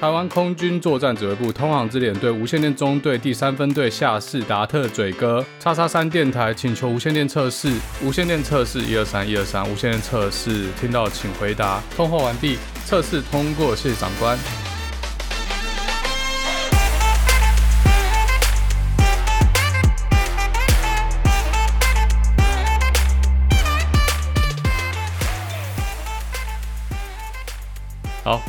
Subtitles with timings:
[0.00, 14.38] 台湾空军作战指挥部通航之脸对无线电中队第三分队下士达特嘴哥叉叉三电台请求无线电测试，无线电测试一二三一二三，无线电测试听到请回答，通话完毕，测试通过，谢谢长官。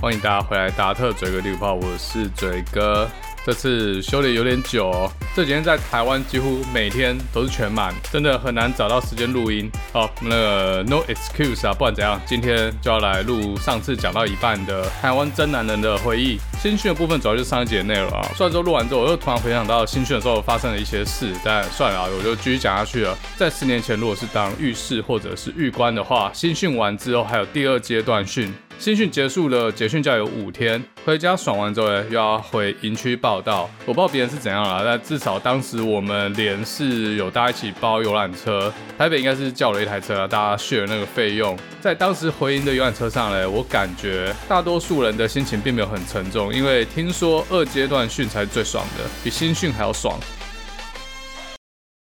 [0.10, 3.08] 欢迎大家回来，达特嘴哥地图炮，我是嘴哥。
[3.46, 9.70] 这次休的有点久哦，这几天在台湾几乎每天都是全满，真的很难找到时间录音。
[9.94, 16.40] 好，那个 no excuse 啊，不管怎样，今天就要来录上次讲到一半的台湾真男人的回忆。
[16.60, 18.28] 新训的部分主要就是上一节内容啊。
[18.36, 23.16] 虽然说录完之后，我又突然回想到新训的时候发生了一些事，但算了啊，我就继续讲下去了。
[23.38, 28.52] 在十年前，如果是当预士或者是预官的话，新训完之后还有第二阶段训。
[28.80, 33.70] 新训结束了，结训假有五天，回家爽完之后呢，又要回营区报到。
[33.86, 41.60] 我不知道别人是怎样啦，但至少当时我们连是有大家一起包游览车，台北应该是叫了一台车啦，大家 share 那个费用。
[41.82, 50.18] 在当时回营的游览车上呢，我感觉大多数人的心情并没有很沉重，因为听说二阶段训才是最爽的，比新训还要爽。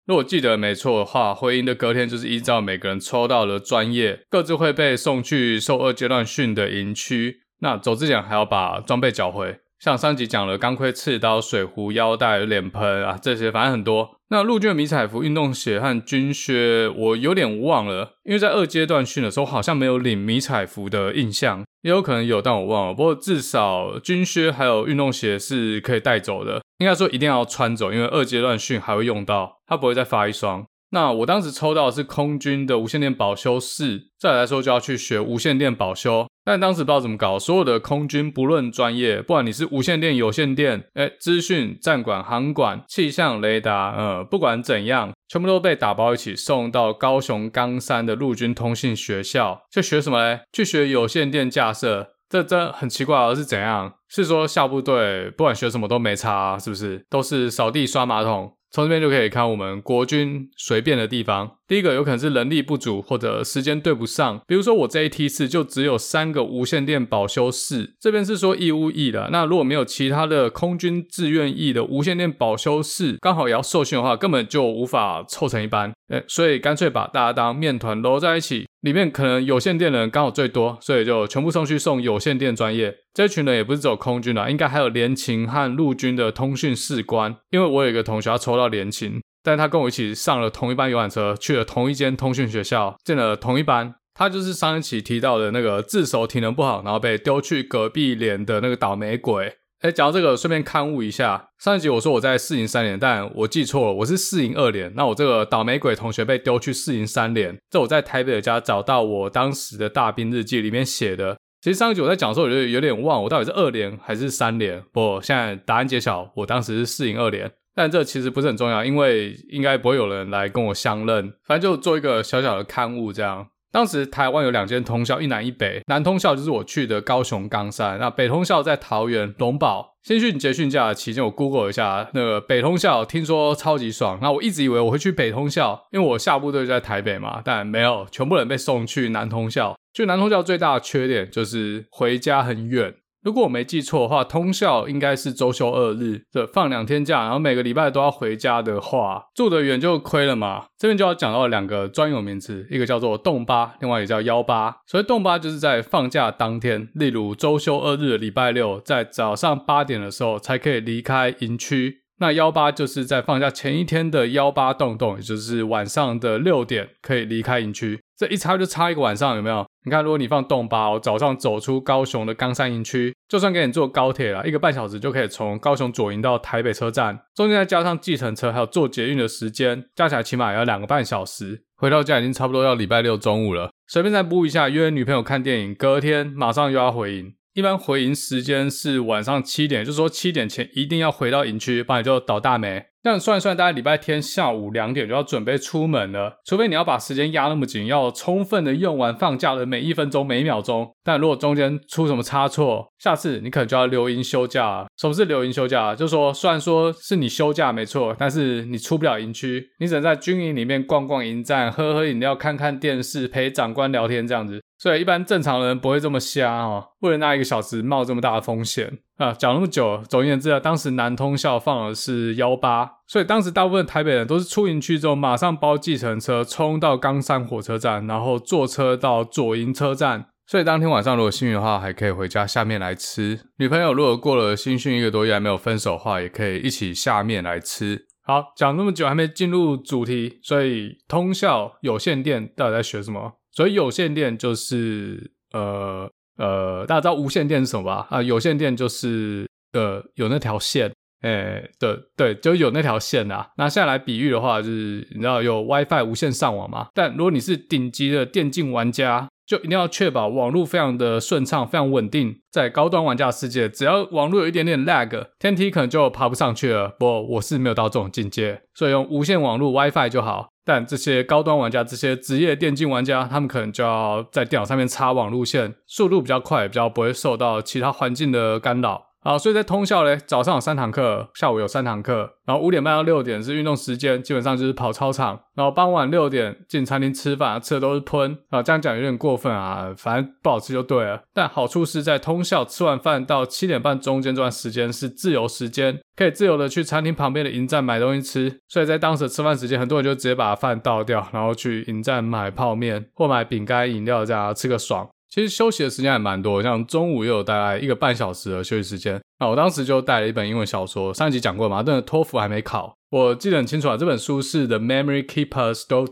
[0.09, 7.41] 如果记得没错的话，回营的隔天就是依照每个人抽到的专业，各自会被送去受二阶段训的营区。
[7.59, 14.17] 那走之前还要把装备缴回，像上集讲了钢盔、刺刀、水壶、腰带、脸盆啊这些，反正很多。
[14.29, 22.93] 那陆军的迷彩服、运动鞋和军靴，我有点忘了，因为在二阶段训的时候好像没有领迷彩服的印象，也有可能有，但我忘了。
[22.93, 30.65] 不过至少军靴还有运动鞋是可以带走的，应该说一定要穿走，因为二阶段训还会用到，它不会再发一双。
[30.91, 36.27] 那我当时抽到的是空军的无线电保修四，再来说就要去学无线电保修。
[36.43, 50.41] 但当时不知道怎么搞，所有的空军不论专业，不管你是无线电、有线电，哎，资讯、战管、航管、气象、雷达，呃，不管怎样，全部都被打包一起送到高雄冈山的陆军通信学校去学什么嘞？
[50.51, 52.15] 去学有线电架设。
[52.27, 53.93] 这真很奇怪，啊是怎样？
[54.07, 57.05] 是说校部队不管学什么都没差，是不是？
[57.09, 58.55] 都是扫地、刷马桶。
[58.71, 61.51] 从这边就可以看我们国军随便的地方。
[61.67, 69.29] 第一个有可能是人力不足或者时间对不上，比如说我这一梯次就只有三个无线电保修室，这边是说义务役的。
[69.31, 75.91] 那如果没有其他的空军志愿役的无线电保修室，刚好也要受训的话，根本就无法凑成一班。
[76.09, 82.95] 诶，所以干脆把大家当面团揉在一起，里面可能有线电人刚好最多，所以就全部送去送有线电专业。
[83.13, 89.19] 这群人也不是只有空军啦，应该还有联勤和陆军的通讯士官，因为我有一个同学要抽到联勤。
[89.41, 93.95] 但他跟我一起上了同一班游览车，去了同一间通讯学校，进了同一班。
[94.13, 99.53] 他就是上一期提到的那个自首体能不好，然后被丢去隔壁连的那个倒霉鬼。
[99.81, 104.93] 哎，讲到这个，顺便刊物一下，上一集我说我在四营三连，但我记错了，我是四营二连。
[104.93, 111.37] 那我这个倒霉鬼同学被丢去四营三连，这我在台北的家找到我当时的大兵日记里面写的。
[111.61, 114.83] 其实上一集我在讲的时候，我就有点忘，我到底是二连还是三连。
[114.91, 117.49] 不，现在答案揭晓，我当时是四营二连。
[117.73, 121.31] 但这其实不是很重要，因为应该不会有人来跟我相认。
[121.45, 123.47] 反正就做一个小小的刊物这样。
[123.71, 125.81] 当时台湾有两间通校，一南一北。
[125.87, 129.95] 南通校就是我去的高雄冈山，那北通校在桃园龙宝。
[130.01, 134.17] 新训结训假的期间，我 Google 一下那个北通校，听说超级爽。
[134.21, 137.41] 那我一直以为我会去北通校，因为我下部队在台北嘛。
[137.43, 139.77] 但没有，全部人被送去南通校。
[139.93, 142.95] 去南通校最大的缺点就是回家很远。
[143.21, 150.67] 如果我没记错的话，通校应该是周休二日，这放两天假，然后每个礼拜都要回家的话，住得远就亏了嘛。
[150.77, 154.77] 这边就要讲到两个专有名词，一个叫做洞八，另外一个叫幺八。
[154.87, 162.03] 所以洞八，就是在放假当天，例如周休二日的礼拜六，在早上八点的时候才可以离开营区。
[162.21, 168.01] 那幺八就是在放假前一天的幺八洞洞，也就是晚上的六点可以离开营区。
[168.19, 169.65] 这一差就差一个晚上，有没有？
[169.85, 181.63] 你看，如果你放洞八，我早上走出高雄的冈山营区，就算给你坐高铁了，一个半小时就可以从高雄左营到台北车站，中间再加上计程车还有坐捷运的时间，加起来起码也要两个半小时。
[181.77, 187.33] 回到家已经差不多要礼拜六中午了，随便再补一下，约女朋友看电影，隔天马上又要回营。
[187.53, 192.83] 一般回营时间是晚上七点，就是说七点前一定要回到营区，不然就倒大霉。
[193.01, 196.41] 这样算一算，大概礼拜天下午两点就要准备出门了。
[196.45, 200.93] 除非你要把时间压那么紧，要充分的用完放假的每一分钟每一秒钟。
[201.01, 204.85] 但如果中间出什么差错，下次你可能就要留营休假。
[204.97, 205.95] 什么是留营休假？
[205.95, 214.61] 就是说虽然说是你休假没错，但是你出不了营区，你只能在军营里面逛逛营站，喝喝饮料，看看电视，陪长官聊天这样子。
[214.77, 218.99] 所以一般正常人不会这么瞎哦，为了那一个小时冒这么大的风险。
[219.19, 230.27] 啊，讲那么久，总而言之啊，当时南通校放的是幺八，所以当时大部分台北人都是出营区之后，马上包计程车冲到冈山火车站，然后坐车到左营车站。
[230.47, 233.41] 所以当天晚上如果幸运的话，还可以回家下面来吃。
[233.57, 238.07] 女朋友如果过了新训一个多月还没有分手的话，也可以一起下面来吃。
[238.23, 243.33] 好，讲那么久还没进入主题，所以通校有线电到底在学什么？
[243.51, 248.07] 所以有线电就是呃呃，大家知道无线电是什么吧？
[248.09, 250.91] 啊，有线电就是呃有那条线，
[251.21, 253.49] 诶对对，就有那条线啊。
[253.57, 256.87] 那现在来比喻的话，就是你知道有 WiFi 无线上网嘛？
[256.95, 259.27] 但如果你是顶级的电竞玩家。
[259.49, 262.39] 就一定要确保网络非常的顺畅、非常稳定。
[262.51, 266.89] 在高端玩家世界，只要网络有一点点 lag，天梯可能就爬不上去了。
[266.99, 270.49] 不我是没有到这种境界，所以用无线网络 WiFi 就好。
[270.69, 279.08] 但这些高端玩家、这些职业电竞玩家，他们可能就要在电脑上面插网路线，速度比较快，比较不会受到其他环境的干扰。
[279.21, 291.21] 好，所以在通校嘞，早上有三堂课，下午有三堂课，然后五点半到六点是运动时间，基本上就是跑操场，然后傍晚六点进餐厅吃饭，吃的都是喷啊，这样讲有点过分啊，反正不好吃就对了。
[291.33, 305.09] 但好处是在通校吃完饭到七点半中间这段时间是自由时间，可以自由的去餐厅旁边的营站买东西吃，所以在当时吃饭时间，很多人就直接把饭倒掉，然后去营站买泡面或买饼干、饮料这样吃个爽。
[305.29, 309.21] 其实休息的时间还蛮多，像中午又有大概一个半小时的休息时间。
[309.39, 313.95] 那我当时就带了一本英文小说，上一集讲过嘛，但是托福还没考，我记得很清楚啊。
[313.95, 316.07] 这本书是《The Memory Keeper's Daughter》，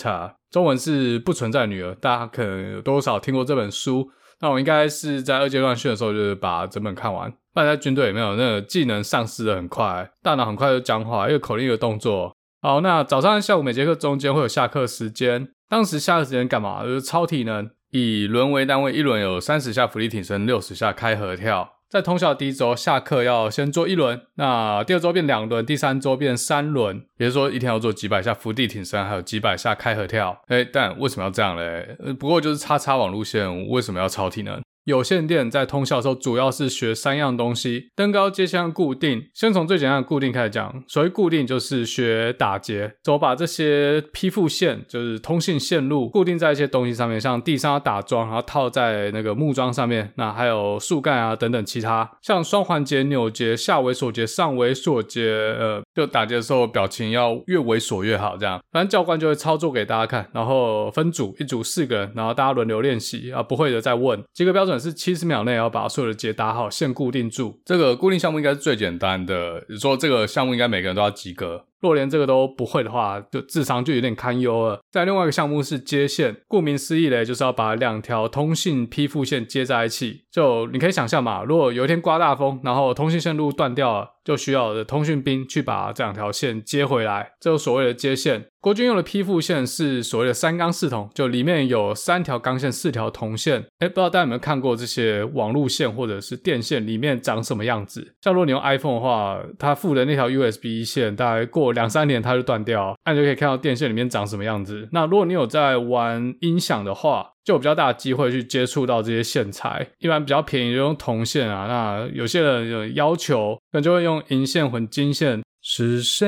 [0.52, 1.96] 中文是不存在女儿。
[1.96, 4.10] 大家可能有多少听过这本书？
[4.40, 7.30] 那我应该是在二阶段训的时候，就是把整本看完。
[7.54, 12.36] 不然在军队里面有那个技能丧失的很快，大脑很快就僵化，一个口令一个动作。
[12.62, 16.84] 好，那早上和下午每节课中间会有下课时间，当时下课时间干嘛？
[16.84, 17.68] 就是操体能。
[17.98, 21.74] 以轮为单位，一轮有三十下伏地挺身，六十下开合跳。
[21.90, 27.02] 在通宵第一周下课要先做一轮，那第二周变两轮，第三周变三轮。
[27.18, 30.38] 也就是说，一天要做几百下伏地挺身，还有几百下开合跳。
[30.50, 31.98] 诶，但为什么要这样嘞？
[32.20, 34.60] 不过就是叉叉网路线，为什么要超体呢？
[34.88, 39.28] 有线电在通宵的时候，主要是学三样东西：登高、接线、固定。
[39.34, 40.82] 先从最简单的固定开始讲。
[40.88, 50.14] 所谓固定，就是学打结，怎么把这些披附线，就是通信线路，固定在一些东西上面，像地上打桩，然后套在那个木桩上面。
[50.16, 58.62] 那还有树干啊等等其他，像双环结、扭结、下维锁结、上维锁结，呃，就打结的时候表情要越猥琐越好，这样。
[58.72, 64.78] 反正教官就会操作给大家看，然后分组，一组四个人，然后大家轮流练习啊，不会的再问，及格标准。
[64.78, 67.60] 是七十秒内要把所有的结打好，线固定住。
[67.66, 71.66] 这个固定项目应该是最简单的，说这个项目应该每个人都要及格。
[71.82, 74.80] 若连这个都不会的话，就智商就有点堪忧了。
[74.92, 80.26] 在另外一个项目是接线，顾名思义嘞，就是要把两条通信批复线接在一起。
[80.32, 88.48] 就你可以想象嘛，如果有一天刮大风，然后通信线路断掉了，就需要的通讯兵去把这两条线接回来，这就所谓的接线。
[88.60, 93.64] 国军用的披附线是所谓的三钢四铜，就里面有三条钢线，四条铜线。
[93.80, 98.16] 哎，不知道大家有没有看过这些网路线或者是电线里面长什么样子？
[98.22, 104.90] 像如果你用 iPhone 的话，它附的那条 USB 线大概过两三年它就断掉，那你就可以看到电线里面长什么样子。
[104.92, 109.88] 那如果你有在玩音响的话，就有比较大的机会去接触到这些线材。
[110.00, 115.42] 一般比较便宜就用铜线啊，那有些人有要求，可能就会用银线混金线。
[115.70, 116.28] 是谁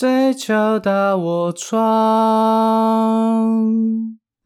[0.00, 1.74] 在敲打我窗？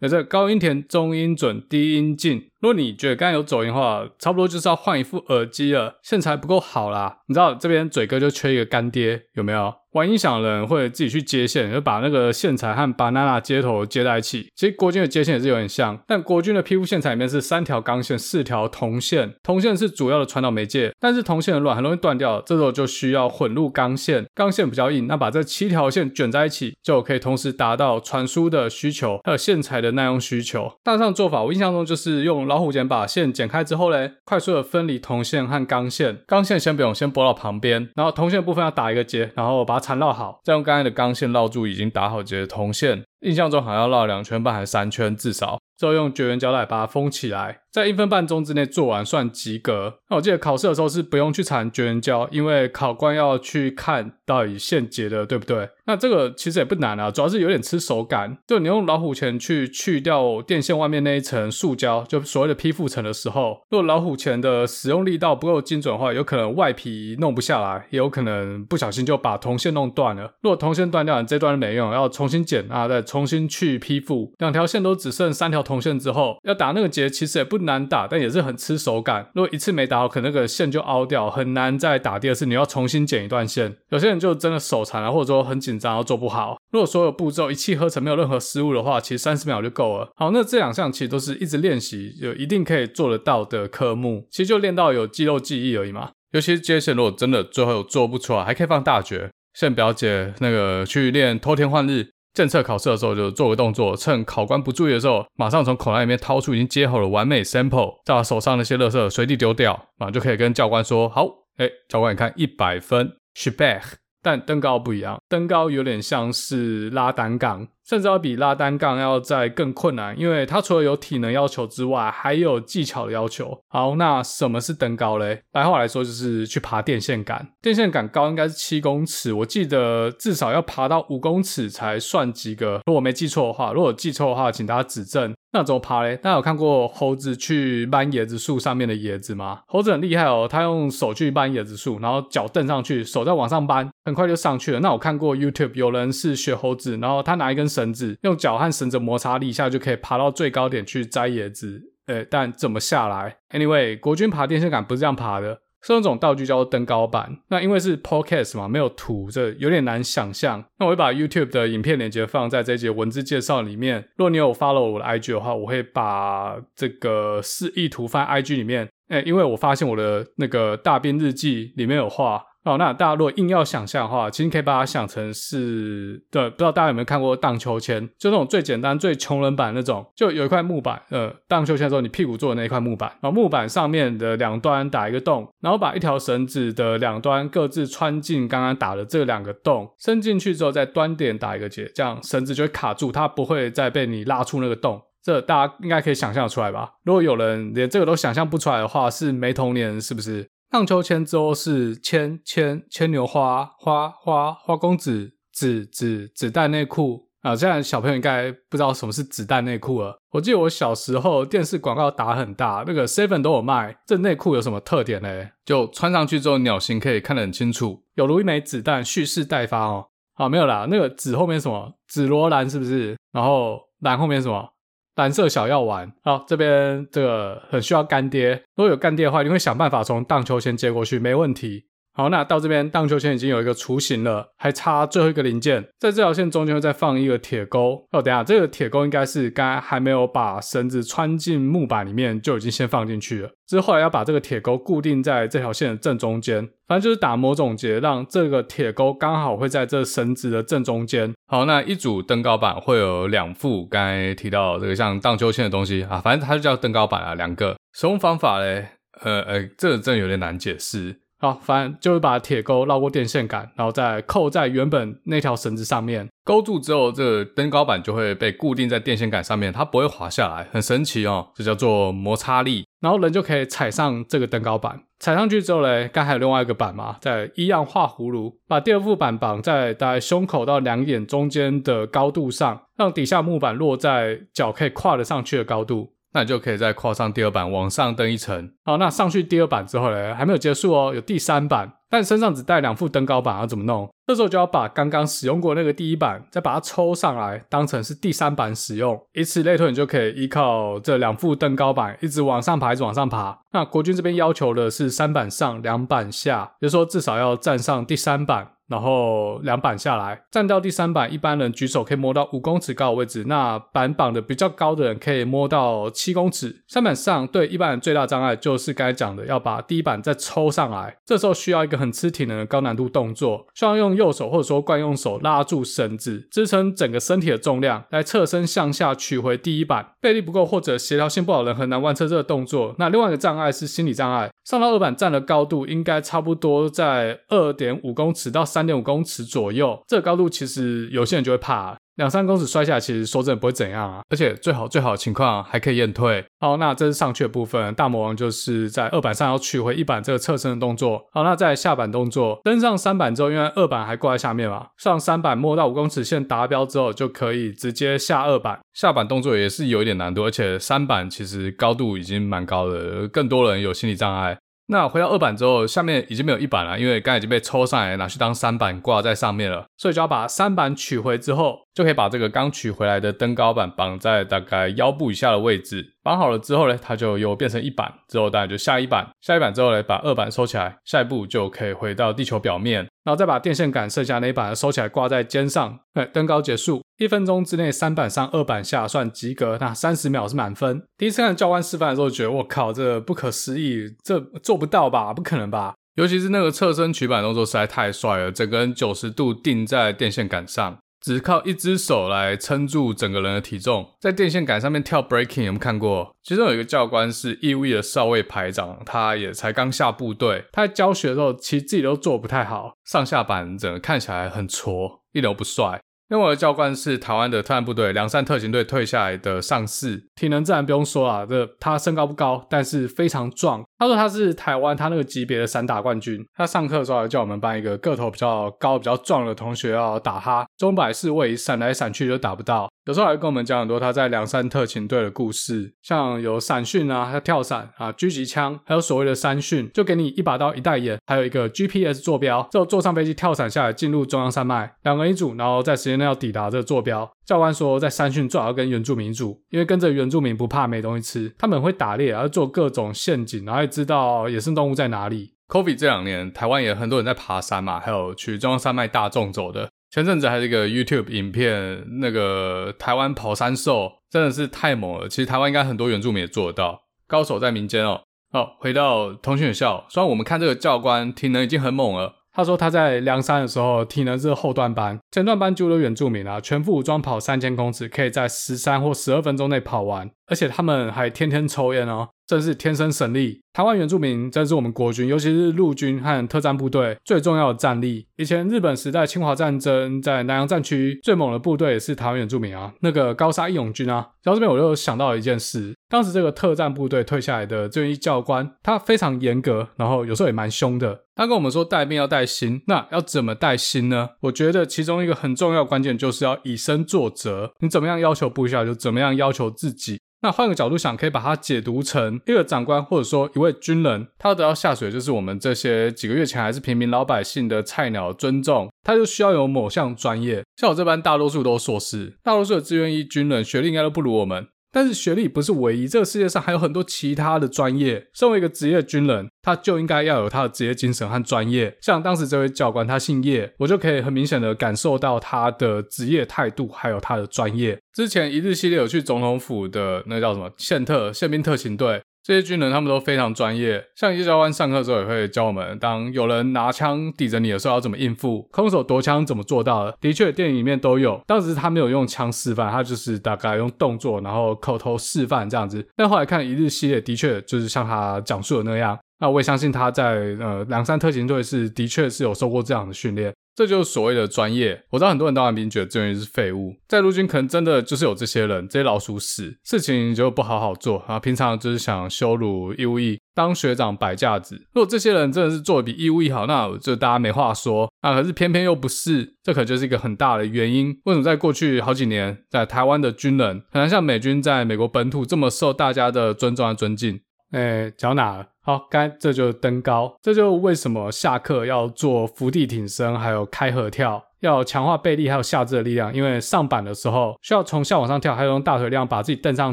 [0.01, 2.52] 在这高音甜，中音准，低音近。
[2.63, 7.19] 如果你觉得刚才有走音的话，差不多就是要换一副耳机了，线材不够好啦。
[7.27, 9.75] 你知道这边嘴哥就缺一个干爹，有没有？
[9.95, 14.51] 玩音响的人会自己去接线，就把那个线材和 banana 接头接在一起。
[14.57, 19.35] 其实国军的接线也是有点像，但国军的皮肤线材里面是三条钢线，四条铜线。
[19.43, 22.41] 铜线是主要的传导媒介，但是铜线很软，很容易断掉。
[22.41, 30.73] 这时候就需要混入钢线，钢线比较硬，那把这七条线卷在一起，就可以同时达到传输的需求，还有线材的耐用需求。
[30.83, 36.19] 大上做法，我印象中就是用老虎钳把线剪开之后嘞，快速的分离铜线和钢线。
[36.27, 47.61] 钢线先不用，先拨到旁边，然后铜线部分要打一个结，然后把它缠绕好，再用刚才的钢线绕住已经打好结的铜线，印象中好像要绕两圈半还是三圈至少，之后用绝缘胶带把它封起来。
[47.73, 49.95] 在一分半钟之内做完算及格。
[50.11, 55.71] 那我记得考试的时候是不用去缠绝缘胶，因为考官要去看到底线结的对不对。
[55.85, 58.39] 那这个其实也不难啊，主要是有点吃手感。
[58.47, 70.35] 就你用老虎钳去去掉电线外面那一层塑胶，就所谓的披附层的时候，如果老虎钳的使用力道不够精准的话，有可能外皮弄不下来，也有可能不小心就把铜线弄断了。
[70.43, 74.33] 如果铜线断掉，你这段没用，要重新剪啊，再重新去披附。
[74.39, 79.31] 两条线都只剩三条铜线之后，要打那个结其实也不难打，但也是很吃手感。
[79.35, 83.77] 如果一次没打好，可能那个线就凹掉，很难再打第二次，你要重新剪一段线。
[83.91, 86.57] 有些人就真的手残了，或者说很紧张，然后做不好。
[86.71, 90.11] 如果所有步骤一气呵成，没有任何失误的话，其实三十秒就够了。
[90.17, 94.27] 好，那这两项其实都是一直练习，有一定可以做得到的科目。
[94.31, 96.11] 其实就练到有肌肉记忆而已嘛。
[96.33, 99.31] 尤其是接线，如果真的最后做不出来，还可以放大绝。
[99.53, 102.09] 像表姐那个去练偷天换日。
[102.35, 111.27] 政策考试的时候就做个动作，趁考官不注意的时候，马上从口袋里面掏出已经接好了完美 sample，再把手上那些垃圾随地丢掉，马上就可以跟教官说好，
[111.59, 113.97] 哎，教官你看一百分 s h e b a c k。
[114.25, 117.67] 但登高不一样，登高有点像是拉单杠。
[117.93, 123.59] 甚至要比拉单杠要再更困难，因为它除了有体能要求之外，还有技巧的要求。
[123.69, 125.43] 好，那什么是登高嘞？
[125.53, 127.47] 白话来说就是去爬电线杆。
[127.61, 132.81] 电线杆高应该是七公尺，我记得至少要爬到五公尺才算及格。
[132.87, 135.35] 如果没记错的话，如果记错的话，请大家指正。
[135.55, 136.17] 那怎么爬嘞？
[136.17, 139.61] 大家有看过猴子去搬椰子树上面的椰子吗？
[139.67, 144.81] 猴子很厉害哦，他用手去搬椰子树，然后脚蹬上去，手再往上搬，很快就上去了。
[144.81, 151.83] 那我看过 YouTube 有人是学猴子，然后他拿一根绳绳子，用脚和绳子摩擦力一下就可以爬到最高点去摘椰子。
[152.07, 157.39] 诶，但怎么下来？Anyway，国军爬电线杆不是这样爬的，是那种道具叫做登高板。
[157.49, 160.65] 那因为是 Podcast 嘛，没有图，这有点难想象。
[160.79, 164.09] 那我会把 YouTube 的影片链接放在这一节文字介绍里面。
[164.17, 168.89] 如果你有 follow 我的 IG 的话，我会把这个示意图放在 IG 里面。
[169.09, 172.43] 诶，因为我发现我的那个大兵日记里面有画。
[172.65, 195.03] 哦，那大家如果硬要想象的话，其实可以把它想成是，对，不知道大家有没有看过荡秋千，就那种最简单、最穷人版那种，就有一块木板，呃，荡秋千的时候你屁股坐的那一块木板，然后木板上面的两端打一个洞，然后把一条绳子的两端各自穿进刚刚打的这两个洞，伸进去之后在端点打一个结，这样绳子就会卡住，它不会再被你拉出那个洞。
[195.25, 196.95] 这大家应该可以想象出来吧？
[197.05, 200.49] 如果有人连这个都想象不出来的话，是没童年是不是？
[200.73, 207.55] 荡秋千之后是牵牵牵牛花花花花公子子子子弹内裤啊！
[207.55, 210.19] 现在小朋友应该不知道什么是子弹内裤了。
[210.31, 213.99] 我记得我小时候电视广告打很大，那个 Seven 都有卖。
[214.07, 215.29] 这内裤有什么特点呢？
[215.63, 220.07] 就穿上去之后鸟形可以看得很清楚，有如一枚子弹蓄势待发哦。
[220.33, 221.93] 好，没有啦，那个子后面什么？
[222.09, 223.19] 紫罗兰是不是？
[223.31, 224.72] 然后蓝后面什么？
[225.15, 231.85] 蓝色小药丸，好，这边这个很需要干爹，如果有干爹的话，你会想办法从荡秋千接过去，没问题。
[232.15, 238.07] 好，那到这边荡秋千已经有一个雏形了，还差最后一个零件，在这条线中间会再放一个铁钩。
[238.13, 251.33] 哦，等一下，这个铁钩应该是刚还没有把绳子穿进木板里面就已经先放进去了，之后来要把这个铁钩固定在这条线的正中间，反正就是打磨总结，让这个铁钩刚好会在这绳子的正中间。
[251.47, 257.77] 好，那一组登高板会有两副，刚才提到这个像荡秋千的东西啊，反正它就叫登高板啊，两个。
[257.95, 258.89] 使用方法嘞，
[259.23, 261.22] 呃呃，这个真的有点难解释。
[261.43, 271.49] 好，反正就是把铁钩绕过电线杆，然后再扣在原本那条绳子上面，勾住之后，这个登高板就会被固定在电线杆上面，它不会滑下来，很神奇哦。
[271.57, 275.03] 这叫做摩擦力，然后人就可以踩上这个登高板。
[275.19, 286.12] 踩上去之后嘞，刚还有另外一个板嘛，再一样画葫芦，把第二副板绑在大概胸口到两眼中间的高度上，让底下木板落在脚可以跨得上去的高度。
[286.35, 288.71] 那你就可以再跨上第二板，往上登一层。
[288.85, 294.09] 好，那上去第二板之后呢，还没有结束哦，有第三板，但身上只带两副登高板，要怎么弄？
[294.27, 299.21] 这时候就要把刚刚使用过那个第一板，再把它抽上来，当成是第三板使用。
[299.35, 303.59] 以此类推，你就可以依靠这两副登高板，一直往上爬，一直往上爬。
[303.73, 308.73] 那国军这边要求的是三板上，两板下，也就是说至少要站上第三板。
[308.93, 313.45] 然后两板下来，站到第三板，一般人举手可以摸到五公尺高的位置。
[313.47, 316.83] 那板绑的比较高的人可以摸到七公尺。
[316.87, 321.17] 三板上对一般人最大障碍就是刚才讲的，要把第一板再抽上来。
[321.25, 330.13] 这时候需要一个很吃体能的高难度动作，需要用右手或者说惯用手拉住绳子，支撑整个身体的重量，来侧身向下取回第一板。
[330.21, 332.95] 背力不够或者协调性不好的人很难完成这个动作。
[332.99, 338.83] 那另外一个障碍是心理障碍，上到二板站的高度应该差不多在二点五公尺到三。
[338.83, 344.21] 点五公尺左右，这个高度其实有些人就会怕，两三公尺摔下来，其实说真的不会怎样啊。
[344.29, 346.45] 而且最好最好的情况还可以验退。
[346.61, 351.25] 好，那这是上去的部分，大魔王就是在二板上要取回一板这个侧身的动作。
[351.33, 358.79] 好，那在下板动作，登上三板之后，因为二板还挂在下面嘛，上三板摸到五公尺线达标之后，就可以直接下二板。
[358.93, 364.59] 下板动作也是有一点难度，而且三板其实高度已经蛮高的，更多人有心理障碍。
[364.93, 376.13] 那回到二板之后，下面已经没有一板了，因为刚才已经被抽上来拿去当三板挂在上面了，所以就要把三板取回之后，就可以把这个刚取回来的登高板绑在大概腰部以下的位置。
[376.23, 385.99] 绑好了之后呢，它就又变成一板，之后当然就下一板，下一板之后呢，把二板收起来，下一步就可以回到地球表面，然后再把电线杆剩下那一板收起来挂在肩上。
[386.15, 391.05] 哎，登高结束， 一分钟之内三板上二板下算及格，那三十秒是满分。
[391.17, 395.33] 第一次看教官示范的时候，觉得我靠，这不可思议，这做不到吧？
[395.33, 395.95] 不可能吧？
[396.17, 400.99] 尤其是那个侧身取板动作实在太帅了，整个人九十度定在电线杆上。
[401.21, 406.35] 只靠一只手来撑住整个人的体重，在电线杆上面跳 breaking 有没有看过？
[406.43, 416.01] 其中有一个教官是义务的少尉排长，他也才刚下部队，他在教学的时候其实自己都做不太好，上下板整个看起来很挫，一点都不帅。
[416.33, 423.85] 因为我的教官是台湾的特战部队梁山特勤队退下来的上士，体能自然不用说啊，这他身高不高，但是非常壮。
[424.03, 426.45] 他说他是台湾他那个级别的散打冠军。
[426.57, 432.91] 他上课的时候还叫我们班一个个头比较高、比较壮的同学要打他，钟摆式位闪来闪去就打不到。
[433.05, 447.29] 有时候还跟我们讲很多他在梁山特勤队的故事，像有伞训啊，他跳伞啊，狙击枪，还有所谓的山训，就给你一把刀、一袋盐，还有一个 GPS 坐标，之后坐上飞机跳伞下来进入中央山脉，两个人一组，然后在时间内要抵达这个坐标。
[447.45, 455.55] 教官说，在山训最好要跟原住民一组，因为跟着原住民不怕没东西吃，他们会打猎，要做各种陷阱，然后知道野生动物在哪里。
[455.69, 459.89] COVID 这两年，台湾也很多人在爬山嘛，还有去中央山脉大众走的。
[460.11, 465.29] 前阵子还是一个 YouTube 影片，那个台湾跑山兽真的是太猛了。
[465.29, 468.21] 其实台湾应该很多原住民也做得到，高手在民间哦。
[468.53, 482.29] 好，回到通讯学校，虽然我们看这个教官体能已经很猛了，他说他在梁山的时候体能是后段班，前段班就有原住民啊，全副武装跑三千公尺，可以在十三或十二分钟内跑完，而且他们还天天抽烟哦。
[482.45, 483.63] 真是天生神力！
[483.73, 488.27] 台湾原住民真是我们国军，尤其是陆军和特战部队最重要的战力。
[488.37, 494.29] 以前日本时代侵华战争，在南洋战区最猛的部队也是台湾原住民啊，那个高沙义勇军啊。
[494.43, 501.23] 然后这边我就想到了一件事，当时这个特战部队退下来的这一教官，他非常严格，然后有时候也蛮凶的。
[501.35, 504.29] 他跟我们说带兵要带心，那要怎么带心呢？
[504.41, 510.21] 我觉得其中一个很重要关键就是要以身作则，你怎么样要求部下，就怎么样要求自己。
[510.43, 520.65] 那换个角度想，可以把它解读成一个长官或者说一位军人，他要得到下水，就是我们这些几个月前还是平民老百姓的菜鸟尊重，他就需要有某项专业。
[520.77, 524.67] 像我这般大多数都硕士，大多数的志愿役军人学历应该都不如我们。
[524.93, 528.27] 但是学历不是唯一，这个世界上还有很多其他的专业。
[528.35, 531.97] 身为一个职业军人，他就应该要有他的职业精神和专业。
[532.03, 537.99] 像当时这位教官，他姓叶，我就可以很明显的感受到他的职业态度，还有他的专业。
[538.13, 542.21] 之前一日系列有去总统府的那叫什么宪特宪兵特勤队。
[542.45, 550.17] 这些军人他们都非常专业，像一些教官上课的时候也会教我们，当有人拿枪抵着你的时候要怎么应付，空手夺枪怎么做到的。
[550.21, 556.05] 的确，电影里面都有，当时他没有用枪示范，他就是大概用动作，然后口头示范这样子。
[556.17, 559.19] 但后来看一日系列，的确就是像他讲述的那样。
[559.43, 563.53] 那我也相信他在呃梁山特勤队是的确是有受过这样的训练。
[563.75, 565.03] 这就是所谓的专业。
[565.11, 571.41] 我知道很多人当完兵觉得志愿役是废物，在陆军可能真的就是有这些人，这些老鼠屎，事情就不好好做啊。
[571.41, 574.77] 平常就是想羞辱义务役，当学长摆架子。
[574.93, 578.35] 如果这些人真的是做的比义务役好，那就大家没话说啊。
[578.35, 581.09] 可是偏偏又不是，这可就是一个很大的原因。
[581.25, 587.41] 为什么在过去好几年，在台湾的军人很难像美军在美国本土这么受大家的尊重和尊敬？
[587.71, 588.67] 哎，讲哪了？
[588.85, 594.43] 好，该这就是登高，这就为什么下课要做伏地挺身，还有开合跳。
[594.59, 599.93] 要强化背力还有下肢的力量，因为上板的时候需要从下往上跳，还有用大腿力量把自己蹬上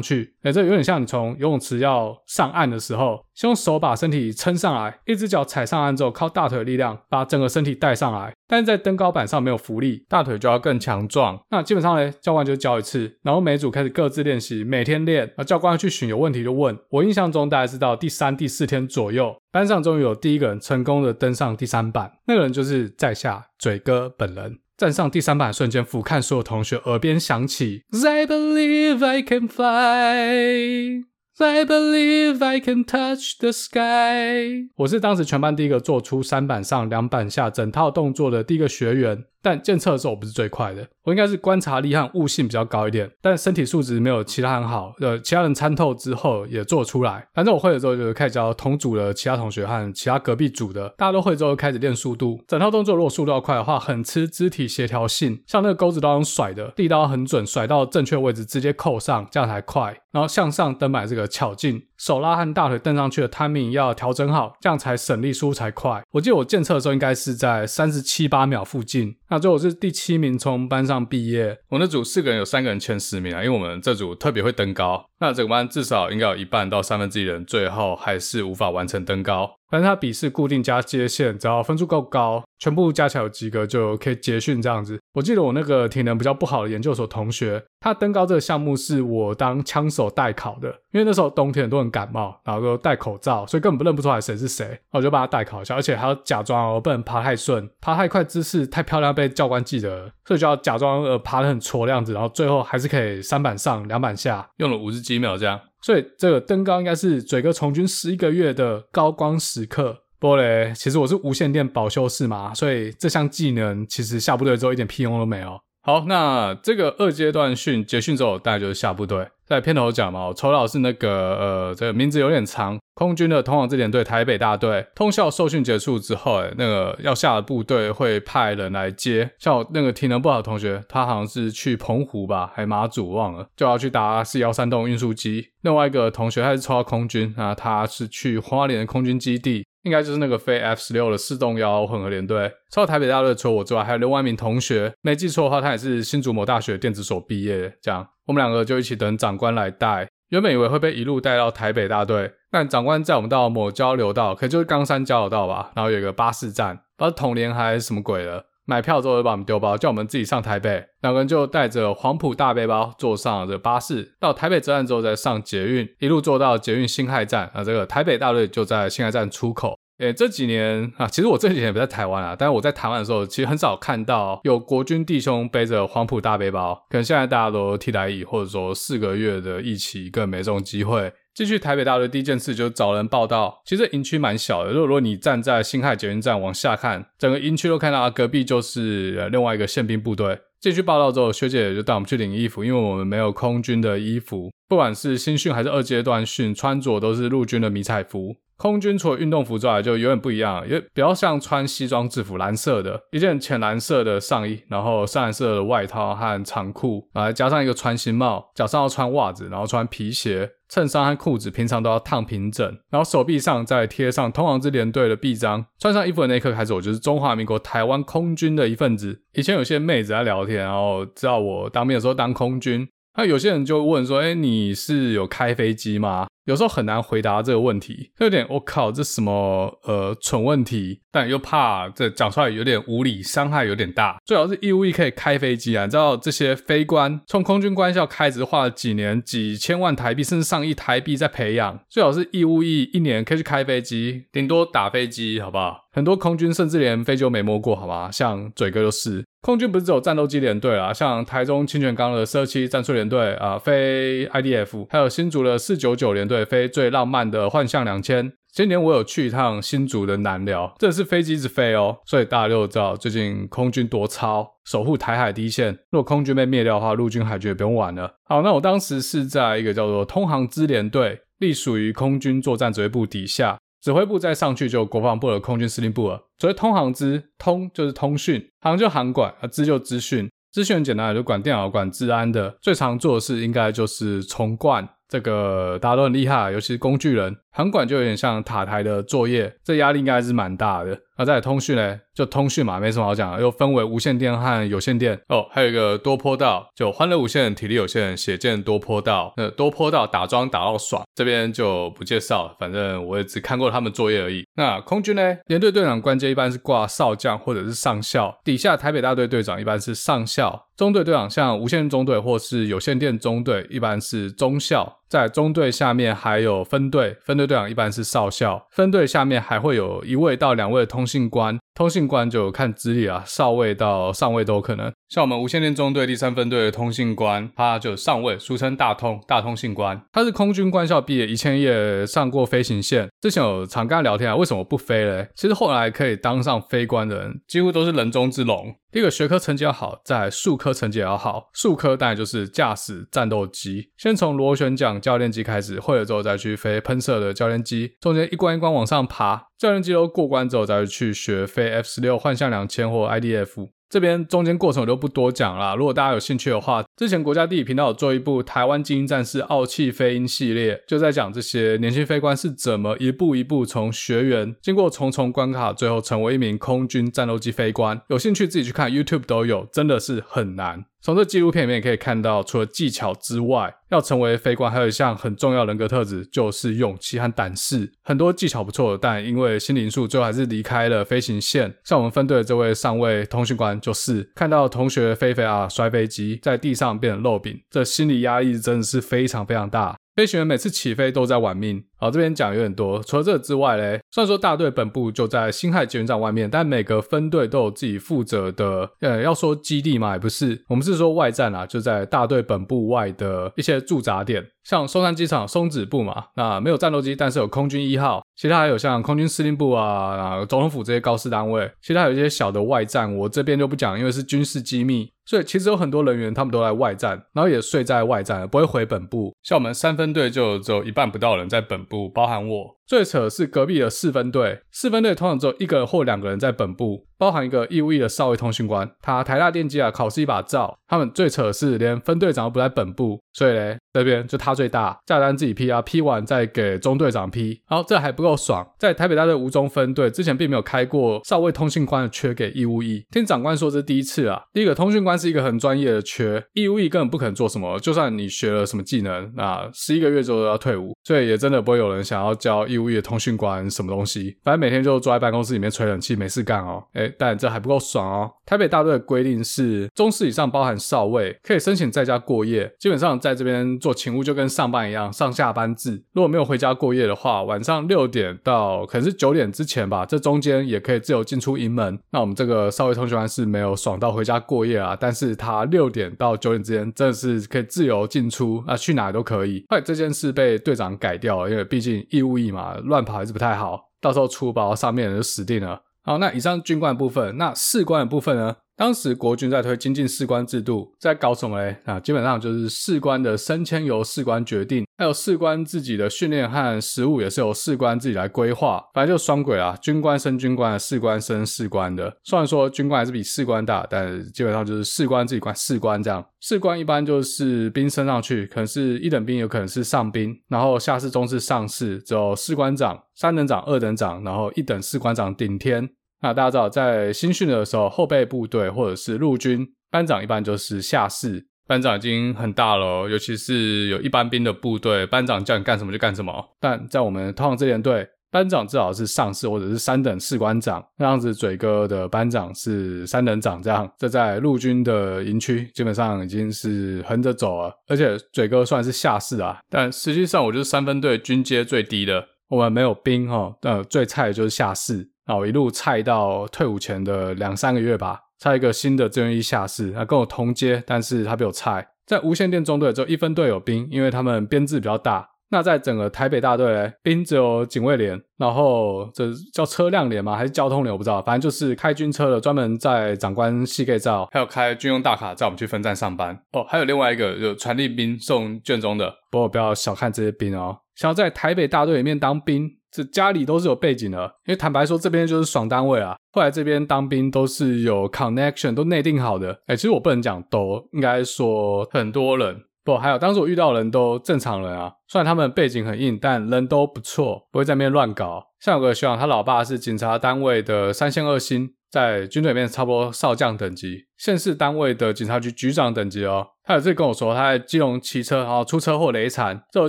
[0.00, 0.32] 去。
[0.42, 8.34] 哎，这有点像你从游泳池要上岸的时候，先用手把身体撑上来，一只脚踩上岸之后，靠大腿的力量把整个身体带上来。
[8.46, 11.40] 但是在登高板上没有浮力，大腿就要更强壮。
[11.50, 15.32] 那基本上呢，教官就教一次，然后每组开始各自练习，每天练。
[15.38, 16.78] 那教官去巡，有问题就问。
[16.90, 24.58] 我印象中大概是到第三、第四天左右，班上终于有第一个人成功的登上第三板，那个人就是在下嘴哥本人。
[24.76, 31.04] 站上第三板瞬间，俯瞰所有同学，耳边响起 I believe I can fly,
[31.42, 34.68] I believe I can touch the sky。
[34.76, 39.24] 我是当时全班第一个做出三板上两板下整套动作的第一个学员。
[39.42, 44.92] 但检测的时候我不是最快的，我应该是观察力和悟性比较高一点，但身体素质没有其他人好。
[45.00, 47.26] 呃，其他人参透之后也做出来。
[47.34, 52.40] 反正我会了之后，就是开始教同组的其他同学和其他隔壁组的，大家都会之后开始练速度。
[52.46, 59.96] 整套动作如果速度要快的话，很吃肢体协调性，像那个钩子都要用甩的，力道很准，甩到正确位置直接扣上，这样才快。
[60.12, 66.02] 然后向上登板这个巧劲，手拉和大腿蹬上去的 timing 要调整好，这样才省力，输才快。
[66.12, 69.14] 我记得我监测的时候应该是在三十七八秒附近。
[69.28, 71.58] 那最后是第七名从班上毕业。
[71.68, 75.04] 我那组四个人有三个人前十名啊，因为我们这组特别会登高。
[75.20, 79.50] 那整个班至少应该有一半到三分之一人最后还是无法完成登高。
[79.70, 84.98] 反正他笔试固定加接线，只要分数够高，全部加起来有及格就可以结训这样子。
[85.14, 105.60] 我记得我那个体能比较不好的研究所同学，他登高这个项目是我当枪手代考的，因为那时候冬天都很感冒，然后都戴口罩，所以根本不认不出来谁是谁，我就帮他代考一下，而且还要假装我不能爬太顺，爬太快姿势太漂亮被教官记得，所以就要假装呃爬得很挫的样子，然后最后还是可以三板上两板下，用了五十几秒这样。
[105.82, 110.02] 所以这个登高应该是嘴哥从军十一个月的高光时刻。
[110.18, 115.58] 波雷，其实我是无线电保修士嘛，所以这项技能其实下部队之后一点屁用都没有。
[115.80, 119.26] 好，那这个二阶段训结训之后，大概就是下部队。
[119.50, 124.86] 在片头讲嘛，我抽到是那个呃，这个名字有点长，空军的通航支联队台北大队。
[124.94, 129.28] 通校受训结束之后，哎，那个要下的部队会派人来接。
[129.40, 135.48] 像我那个体能不好的同学，他好像是去澎湖吧，还马祖忘了，就要去搭四幺三洞运输机。
[135.62, 139.64] 另外一个同学他是抽到空军啊，他是去花莲的空军基地。
[139.82, 147.72] 应该就是那个飞 F 十六的四洞幺混合联队，除了台北大队除了我之外，还有另外一名同学，没记错的话，他也是新竹某大学电子所毕业。
[147.80, 150.08] 这样，我们两个就一起等长官来带。
[150.28, 158.44] 原本以为会被一路带到台北大队，但长官载我们到某交流道，可能就是冈山交流道吧，然后有一个巴士站，不知道统联还是什么鬼的。
[158.66, 160.84] 买票之后就把我们丢包，叫我们自己上台北。
[161.00, 167.50] 两个人就带着黄埔大背包，坐上这巴士，到台北车站之后再上捷运，一路坐到捷运辛亥站。
[167.52, 169.76] 啊，这个台北大队就在辛亥站出口。
[170.00, 176.74] 诶，这几年啊，其实我这几年不在台湾啊，但是我在台湾的时候，其实很少看到有国军弟兄背着黄埔大背包。
[176.88, 181.12] 可能现在大家都替代役，或者说四个月的疫情，更没这种机会。
[181.34, 183.60] 进去台北大队第一件事就是找人报道。
[183.66, 190.38] 其实营区蛮小的，如果如果你站在辛亥捷运站往下看，整个营区都看到啊，隔壁就是另外一个宪兵部队。
[190.60, 198.36] 进去报道之后，学姐就带我们去领衣服，因为我们没有空军的衣服，不管是新训还是二阶段训，穿着都是陆军的迷彩服。
[198.60, 215.64] 空军除了运动服之外，就有点不一样，也比较像穿西装制服，蓝色的一件浅蓝色的上衣，然后深蓝色的外套和长裤，啊，加上一个船型帽，脚上要穿袜子，然后穿皮鞋，衬衫和裤子平常都要烫平整，然后手臂上再贴上通航支联队的臂章。
[215.78, 219.22] 穿上衣服的那一刻开始，我就是中华民国台湾空军的一份子。
[219.32, 234.16] 以前有些妹子在聊天，然后知道我当兵的时候当空军，那有些人就问说：“哎，你是有开飞机吗？”有时候很难回答这个问题，就有点我靠，这什么呃蠢问题，但又怕这讲出来有点无理，伤害有点大。
[234.24, 241.78] 最好是义务役可以开飞机啊，你知道这些飞官从空军官校开始花了几年、几千万台币，甚至上亿台币在培养。
[241.88, 245.86] 最好是义务役一年可以去开飞机，顶多打飞机，好不好？
[245.92, 248.10] 很多空军甚至连飞机都没摸过，好吧？
[248.10, 249.24] 像嘴哥就是。
[249.42, 258.32] 空军不是只有战斗机联队啊，像台中清泉岗的四二七战术联队啊，飞 IDF，还有新竹的四九九联对飞最浪漫的幻象两千。
[258.52, 265.72] 今年我有去一趟新竹的南寮，这是飞机直飞哦，所以大家都知道最近空军多操，守护台海第一线。
[265.90, 268.14] 如果空军被灭掉的话，陆军海军也不用玩了。
[268.24, 273.58] 好，那我当时是在一个叫做通航支联队，隶属于空军作战指挥部底下。
[273.80, 276.20] 指挥部再上去就国防部的空军司令部了。
[276.38, 280.28] 所谓通航支，通就是通讯，航就航管，啊支就资讯。
[280.52, 282.56] 资讯很简单，就管电脑、管治安的。
[282.60, 287.36] 最常做的事应该就是冲冠，这个大家都很厉害，尤其是工具人。
[287.52, 290.98] 航管就有点像塔台的作业，这压力应该还是蛮大的。
[291.18, 292.00] 那再来通讯呢？
[292.14, 299.32] 就通讯嘛，没什么好讲的，又分为无线电和有线电哦，还有一个多坡道，就欢乐无线、体力有限、血剑多坡道。
[299.36, 304.44] 那多坡道打桩打到爽，这边就不介绍了，反正我也只看过他们作业而已。
[304.54, 305.36] 那空军呢？
[305.46, 314.96] 连队队长官阶一般是挂少将或者是上校，底下台北大队队长一般是上校，中队队长像无线中队或是有线电中队一般是中校。
[315.10, 321.58] 在中队下面还有分队，分队队长一般是少校，分队下面还会有一位到两位通信官。
[321.80, 324.92] 通信官就看资历啊，少尉到上尉都有可能。
[325.08, 329.98] 像我们无线电中队第三分队的通信官，他就上尉，俗称大通，大通信官。
[330.12, 333.08] 他是空军官校毕业，以前也上过飞行线。
[333.22, 335.30] 之前有常跟他聊天啊，为什么不飞嘞？
[335.34, 338.74] 其实后来可以当上飞官的人，几乎都是人中之龙。
[338.92, 341.48] 第一个学科成绩要好，再来术科成绩也要好。
[341.54, 349.46] 数科当然就是驾驶战斗机，先从螺旋桨教练机开始，会了之后再去飞喷射的教练机，中间一关一关往上爬。
[349.56, 353.68] 教练机都过关之后，再去学飞 F 十六幻象两千或 IDF。
[353.88, 355.74] 这边中间过程我就不多讲啦。
[355.74, 367.98] 如果大家有兴趣的话，之前国家地理频道有做一部《台湾精英战士傲气飞鹰》系列，就在讲这些年轻飞官是怎么一步一步从学员经过重重关卡，最后成为一名空军战斗机飞官。
[368.10, 370.84] 有兴趣自己去看 YouTube 都有，真的是很难。
[371.02, 377.90] 从这纪录片里面也可以看到，除了技巧之外，要成为飞官，还有一项很重要人格特质，就是勇气和胆识。
[378.02, 381.74] 很多技巧不错，但因为心灵素，最后还是离开了飞行线。
[381.84, 389.96] 像我们分队的这位上尉通讯官，就是看到同学飞飞啊摔飞机，在地上变成肉饼，这心理压力真的是非常非常大。
[390.16, 391.82] 飞行员每次起飞都在玩命。
[391.96, 393.02] 好，这边讲有点多。
[393.02, 404.44] 除了这个之外嘞，虽然说大队本部就在辛亥捷运站外面，但每个分队都有自己负责的，呃，要说基地嘛，也不是，我们是说外站啊，就在大队本部外的一些驻扎点。
[404.64, 415.10] 像松山机场松子部嘛，那没有战斗机，但是有空军一号，其他还有像空军司令部啊、总统府这些高士单位，其他有一些小的外站，我这边就不讲，因为是军事机密。
[415.30, 419.32] 所以其实有很多人员他们都在外站，然后也睡在外站，不会回本部。
[419.44, 422.76] 像我们三分队就只有一半不到人在本部，包含我。
[422.84, 430.78] 最扯的是隔壁的四分队，四分队通常只有一个或两个人在本部，包含一个义务役的少尉通讯官，他台大电机啊考试一把照。
[430.88, 437.60] 他们最扯的是连分队长都不在本部，所以嘞这边就他最大，下单自己批啊，批完再给中队长批。
[437.66, 444.42] 好这还不够爽，在台北大队吴中分队之前并没有开过少尉通讯官的缺给义务役，听长官说这是第一次啊。
[444.52, 456.82] 第一个通讯官是一个很专业的缺，义务役根本不可能做什么，就算你学了什么技能，那十一个月之后都要退伍，所以也真的不会有人想要教义务役的通讯官什么东西，反正每天就坐在办公室里面吹冷气没事干哦。
[456.94, 458.30] 诶， 但这还不够爽哦。
[458.46, 466.02] 台北大队的规定是中士以上包含少尉可以申请在家过夜，基本上在这边做勤务就跟上班一样，上下班制。
[466.12, 471.98] 如果没有回家过夜的话，晚上六点到可能是九点之前吧，这中间也可以自由进出营门。
[472.10, 479.64] 那我们这个少尉同学是没有爽到回家过夜啊，但是他六点到九点之间真的是可以自由进出，啊去哪都可以。
[479.68, 485.80] 后来这件事被队长改掉了，因为毕竟义务役嘛，乱跑还是不太好，到时候出包上面就死定了。
[486.10, 488.56] 好，那以上军官的部分，那士官的部分呢？
[488.76, 491.76] 当时国军在推精进士官制度，在搞什么嘞？
[491.84, 502.12] 啊，基本上就是士官的升迁由士官决定，还有士官自己的训练和实务也是由士官自己来规划，反正就双轨啊，军官升军官，士官升士官的。
[502.24, 506.26] 虽然说军官还是比士官大，但基本上就是士官自己管士官这样。
[506.40, 515.90] 士官一般就是兵升上去，可能是一等兵，有可能是上兵，然后下士、中士、上士，只有士官长、三等长、二等长，然后一等士官长顶天。
[516.22, 526.50] 那大家知道，在新训的时候，后备部队或者是陆军班长一般就是下士，班长已经很大了，尤其是有一般兵的部队，班长叫你干什么就干什么。
[526.60, 545.08] 但在我们通常这连队，班长至少是上士或者是三等士官长，那样子嘴哥的班长是三等长，这样这在陆军的营区基本上已经是横着走了，而且嘴哥算是下士啊，但实际上我就是三分队军阶最低的，我们没有兵哈，呃，最菜的就是下士。
[545.30, 551.86] 然后一路菜到退伍前的两三个月吧，菜一个新的志愿役下士，他跟我同阶，但是他比我菜。
[552.04, 555.24] 在无线电中队只有一分队有兵，因为他们编制比较大。
[555.52, 560.34] 那在整个台北大队，兵只有警卫连，然后这叫车辆连吗？
[560.34, 560.92] 还是交通连？
[560.92, 566.36] 我不知道，反正就是开军车的，专门在长官系盖照，还有开军用大卡载我们去分站上班。
[566.54, 572.68] 哦，还有另外一个有传令兵送卷宗的，不过不要小看这些兵哦，想要在台北大队里面当兵。
[572.90, 576.16] 这家里都是有背景的，因为坦白说，这边就是爽单位啊。
[576.32, 579.60] 后来这边当兵都是有 connection，都内定好的。
[579.66, 582.64] 哎，其实我不能讲都，应该说很多人。
[582.82, 588.42] 不，还有当时我遇到的人都正常人啊，虽然他们背景很硬，但人都不错，不会在那边乱搞。
[588.58, 591.74] 像有个学长，他老爸是警察单位的三线二星。
[591.90, 596.46] 在军队里面差不多少将等级，县市单位的警察局局长等级哦。
[596.62, 599.88] 他有次跟我说，他在基隆骑车，然后出车祸累惨，就